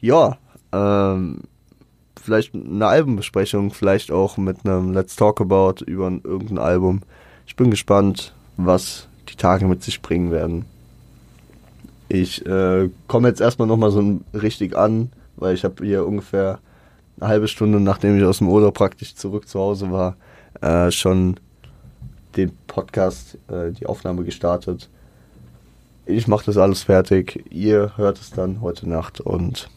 ja, 0.00 0.38
ähm, 0.72 1.42
vielleicht 2.18 2.54
eine 2.54 2.86
Albumbesprechung, 2.86 3.74
vielleicht 3.74 4.10
auch 4.10 4.38
mit 4.38 4.64
einem 4.64 4.94
Let's 4.94 5.16
Talk 5.16 5.42
About 5.42 5.84
über 5.84 6.10
irgendein 6.24 6.56
Album. 6.56 7.02
Ich 7.46 7.56
bin 7.56 7.70
gespannt, 7.70 8.34
was 8.56 9.06
die 9.28 9.36
Tage 9.36 9.66
mit 9.66 9.82
sich 9.82 10.00
bringen 10.00 10.30
werden. 10.30 10.64
Ich 12.08 12.46
äh, 12.46 12.88
komme 13.06 13.28
jetzt 13.28 13.42
erstmal 13.42 13.68
nochmal 13.68 13.90
so 13.90 14.18
richtig 14.32 14.74
an, 14.74 15.10
weil 15.36 15.54
ich 15.54 15.62
habe 15.62 15.84
hier 15.84 16.06
ungefähr 16.06 16.58
eine 17.18 17.28
halbe 17.28 17.48
Stunde, 17.48 17.80
nachdem 17.80 18.16
ich 18.16 18.24
aus 18.24 18.38
dem 18.38 18.48
Urlaub 18.48 18.74
praktisch 18.74 19.14
zurück 19.14 19.48
zu 19.48 19.58
Hause 19.58 19.90
war, 19.90 20.16
äh, 20.60 20.90
schon 20.90 21.38
den 22.36 22.56
Podcast, 22.66 23.38
äh, 23.48 23.72
die 23.72 23.86
Aufnahme 23.86 24.24
gestartet. 24.24 24.88
Ich 26.04 26.28
mache 26.28 26.46
das 26.46 26.56
alles 26.56 26.84
fertig. 26.84 27.44
Ihr 27.50 27.92
hört 27.96 28.20
es 28.20 28.30
dann 28.30 28.60
heute 28.60 28.88
Nacht 28.88 29.20
und 29.20 29.68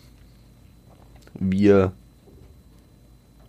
wir 1.34 1.92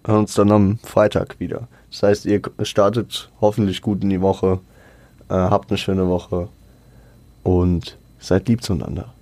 hören 0.05 0.21
uns 0.21 0.35
dann 0.35 0.53
am 0.53 0.79
Freitag 0.79 1.41
wieder. 1.41 1.69
Das 1.91 2.03
heißt, 2.03 2.27
ihr 2.27 2.41
startet 2.63 3.31
hoffentlich 3.41 3.83
gut 3.83 4.03
in 4.03 4.11
die 4.11 4.21
Woche, 4.21 4.61
äh, 5.29 5.35
habt 5.35 5.71
eine 5.71 5.79
schöne 5.79 6.09
Woche 6.09 6.49
und 7.43 7.99
seid 8.19 8.49
lieb 8.49 8.63
zueinander. 8.63 9.13